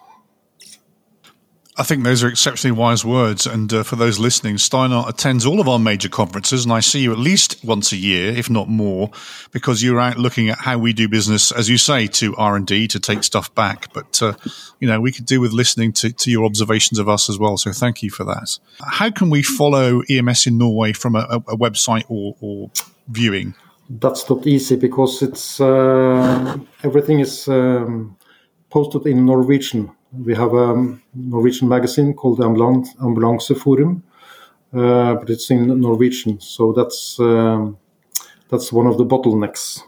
I 1.78 1.84
think 1.84 2.04
those 2.04 2.22
are 2.22 2.28
exceptionally 2.28 2.78
wise 2.78 3.02
words. 3.02 3.46
And 3.46 3.72
uh, 3.72 3.82
for 3.82 3.96
those 3.96 4.18
listening, 4.18 4.58
Steinar 4.58 5.08
attends 5.08 5.46
all 5.46 5.58
of 5.58 5.68
our 5.68 5.78
major 5.78 6.10
conferences, 6.10 6.64
and 6.64 6.72
I 6.72 6.80
see 6.80 7.00
you 7.00 7.12
at 7.12 7.18
least 7.18 7.64
once 7.64 7.92
a 7.92 7.96
year, 7.96 8.30
if 8.30 8.50
not 8.50 8.68
more, 8.68 9.10
because 9.52 9.82
you're 9.82 9.98
out 9.98 10.18
looking 10.18 10.50
at 10.50 10.58
how 10.58 10.76
we 10.76 10.92
do 10.92 11.08
business, 11.08 11.50
as 11.50 11.70
you 11.70 11.78
say, 11.78 12.08
to 12.08 12.36
R 12.36 12.56
and 12.56 12.66
D 12.66 12.86
to 12.88 13.00
take 13.00 13.24
stuff 13.24 13.54
back. 13.54 13.90
But 13.94 14.20
uh, 14.20 14.34
you 14.80 14.86
know, 14.86 15.00
we 15.00 15.12
could 15.12 15.24
do 15.24 15.40
with 15.40 15.52
listening 15.52 15.92
to, 15.94 16.12
to 16.12 16.30
your 16.30 16.44
observations 16.44 16.98
of 16.98 17.08
us 17.08 17.30
as 17.30 17.38
well. 17.38 17.56
So 17.56 17.72
thank 17.72 18.02
you 18.02 18.10
for 18.10 18.24
that. 18.24 18.58
How 18.86 19.10
can 19.10 19.30
we 19.30 19.42
follow 19.42 20.02
EMS 20.10 20.46
in 20.46 20.58
Norway 20.58 20.92
from 20.92 21.16
a, 21.16 21.26
a 21.48 21.56
website 21.56 22.04
or, 22.08 22.36
or, 22.40 22.70
viewing? 23.08 23.54
That's 23.90 24.28
not 24.30 24.46
easy 24.46 24.76
because 24.76 25.22
it's 25.22 25.60
uh, 25.60 26.56
everything 26.84 27.18
is 27.20 27.48
um, 27.48 28.16
posted 28.70 29.06
in 29.06 29.26
Norwegian 29.26 29.90
we 30.12 30.34
have 30.34 30.54
a 30.54 30.98
Norwegian 31.14 31.68
magazine 31.68 32.14
called 32.14 32.40
Ambulance, 32.40 32.94
Ambulance 33.02 33.48
Forum, 33.48 34.02
uh, 34.72 35.14
but 35.14 35.30
it's 35.30 35.50
in 35.50 35.80
Norwegian, 35.80 36.40
so 36.40 36.72
that's 36.72 37.18
um, 37.20 37.78
that's 38.48 38.72
one 38.72 38.86
of 38.86 38.98
the 38.98 39.04
bottlenecks. 39.04 39.82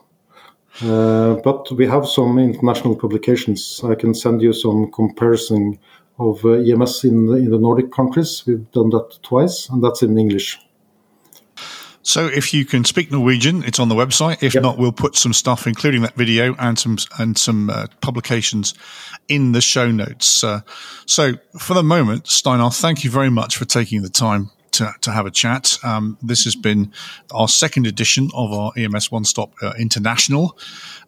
Uh, 0.82 1.34
but 1.44 1.70
we 1.72 1.86
have 1.86 2.06
some 2.06 2.38
international 2.38 2.96
publications. 2.96 3.80
I 3.84 3.94
can 3.94 4.14
send 4.14 4.42
you 4.42 4.52
some 4.52 4.90
comparison 4.90 5.78
of 6.18 6.44
uh, 6.44 6.52
EMS 6.52 7.04
in 7.04 7.26
the, 7.26 7.34
in 7.34 7.50
the 7.50 7.58
Nordic 7.58 7.92
countries. 7.92 8.42
We've 8.46 8.70
done 8.72 8.90
that 8.90 9.18
twice, 9.22 9.68
and 9.68 9.82
that's 9.82 10.02
in 10.02 10.18
English. 10.18 10.58
So 12.04 12.26
if 12.26 12.52
you 12.52 12.66
can 12.66 12.84
speak 12.84 13.10
Norwegian, 13.10 13.64
it's 13.64 13.80
on 13.80 13.88
the 13.88 13.94
website. 13.94 14.42
If 14.42 14.54
yep. 14.54 14.62
not, 14.62 14.78
we'll 14.78 14.92
put 14.92 15.16
some 15.16 15.32
stuff, 15.32 15.66
including 15.66 16.02
that 16.02 16.14
video 16.14 16.54
and 16.58 16.78
some 16.78 16.98
and 17.18 17.36
some 17.36 17.70
uh, 17.70 17.86
publications, 18.02 18.74
in 19.26 19.52
the 19.52 19.62
show 19.62 19.90
notes. 19.90 20.44
Uh, 20.44 20.60
so 21.06 21.32
for 21.58 21.72
the 21.72 21.82
moment, 21.82 22.26
Steinar, 22.26 22.70
thank 22.70 23.04
you 23.04 23.10
very 23.10 23.30
much 23.30 23.56
for 23.56 23.64
taking 23.64 24.02
the 24.02 24.10
time 24.10 24.50
to, 24.72 24.92
to 25.00 25.12
have 25.12 25.24
a 25.24 25.30
chat. 25.30 25.78
Um, 25.82 26.18
this 26.22 26.44
has 26.44 26.54
been 26.54 26.92
our 27.32 27.48
second 27.48 27.86
edition 27.86 28.30
of 28.34 28.52
our 28.52 28.72
EMS 28.76 29.10
One 29.10 29.24
Stop 29.24 29.54
uh, 29.62 29.72
International. 29.78 30.58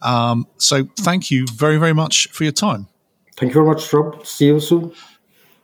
Um, 0.01 0.47
so 0.57 0.89
thank 0.97 1.31
you 1.31 1.47
very 1.53 1.77
very 1.77 1.93
much 1.93 2.29
for 2.29 2.45
your 2.45 2.53
time. 2.53 2.89
Thank 3.37 3.51
you 3.51 3.55
very 3.63 3.67
much, 3.67 3.93
Rob. 3.93 4.25
See 4.27 4.47
you 4.47 4.61
soon. 4.61 4.95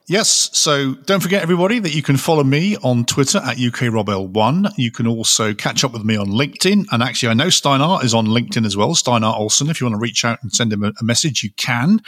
Yes. 0.09 0.51
So 0.53 0.95
don't 0.95 1.21
forget, 1.21 1.43
everybody, 1.43 1.79
that 1.79 1.95
you 1.95 2.03
can 2.03 2.17
follow 2.17 2.43
me 2.43 2.77
on 2.79 3.05
Twitter 3.05 3.39
at 3.39 3.57
UKRobL1. 3.57 4.73
You 4.77 4.91
can 4.91 5.07
also 5.07 5.55
catch 5.55 5.85
up 5.85 5.93
with 5.93 6.05
me 6.05 6.17
on 6.17 6.27
LinkedIn. 6.27 6.87
And 6.91 7.03
actually, 7.05 7.29
I 7.29 7.35
know 7.35 7.47
Steinar 7.47 8.05
is 8.05 8.13
on 8.13 8.27
LinkedIn 8.27 8.67
as 8.67 8.77
well, 8.77 8.97
Steinar 8.97 9.37
Olsen. 9.37 9.71
If 9.71 9.81
you 9.81 9.87
want 9.87 9.95
to 9.95 10.03
reach 10.03 10.25
out 10.25 10.43
and 10.43 10.53
send 10.53 10.73
him 10.73 10.83
a, 10.83 10.93
a 11.01 11.05
message, 11.05 11.45
you 11.45 11.51
can. 11.57 12.01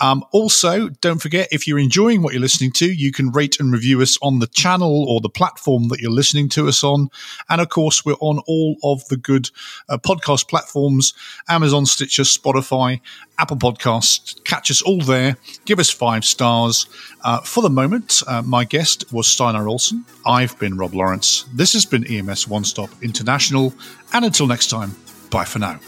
Um, 0.00 0.24
also, 0.32 0.88
don't 0.88 1.22
forget, 1.22 1.48
if 1.52 1.68
you're 1.68 1.78
enjoying 1.78 2.22
what 2.22 2.32
you're 2.32 2.42
listening 2.42 2.72
to, 2.72 2.92
you 2.92 3.12
can 3.12 3.30
rate 3.30 3.60
and 3.60 3.72
review 3.72 4.02
us 4.02 4.18
on 4.20 4.40
the 4.40 4.48
channel 4.48 5.08
or 5.08 5.20
the 5.20 5.28
platform 5.28 5.88
that 5.88 6.00
you're 6.00 6.10
listening 6.10 6.48
to 6.50 6.66
us 6.66 6.82
on. 6.82 7.08
And 7.48 7.60
of 7.60 7.68
course, 7.68 8.04
we're 8.04 8.14
on 8.14 8.40
all 8.48 8.76
of 8.82 9.06
the 9.08 9.16
good 9.16 9.48
uh, 9.88 9.98
podcast 9.98 10.48
platforms 10.48 11.14
Amazon, 11.48 11.86
Stitcher, 11.86 12.24
Spotify, 12.24 13.00
Apple 13.38 13.56
Podcasts. 13.56 14.42
Catch 14.44 14.70
us 14.70 14.82
all 14.82 15.00
there. 15.00 15.36
Give 15.64 15.78
us 15.78 15.90
five 15.90 16.24
stars. 16.24 16.86
Uh, 17.22 17.40
for 17.40 17.62
the 17.62 17.70
moment, 17.70 18.22
uh, 18.26 18.42
my 18.42 18.64
guest 18.64 19.12
was 19.12 19.26
Steinar 19.26 19.68
Olsen. 19.68 20.04
I've 20.26 20.58
been 20.58 20.76
Rob 20.76 20.94
Lawrence. 20.94 21.44
This 21.54 21.72
has 21.72 21.86
been 21.86 22.04
EMS 22.04 22.48
One 22.48 22.64
Stop 22.64 22.90
International. 23.02 23.72
And 24.12 24.24
until 24.24 24.46
next 24.46 24.68
time, 24.68 24.96
bye 25.30 25.44
for 25.44 25.58
now. 25.58 25.80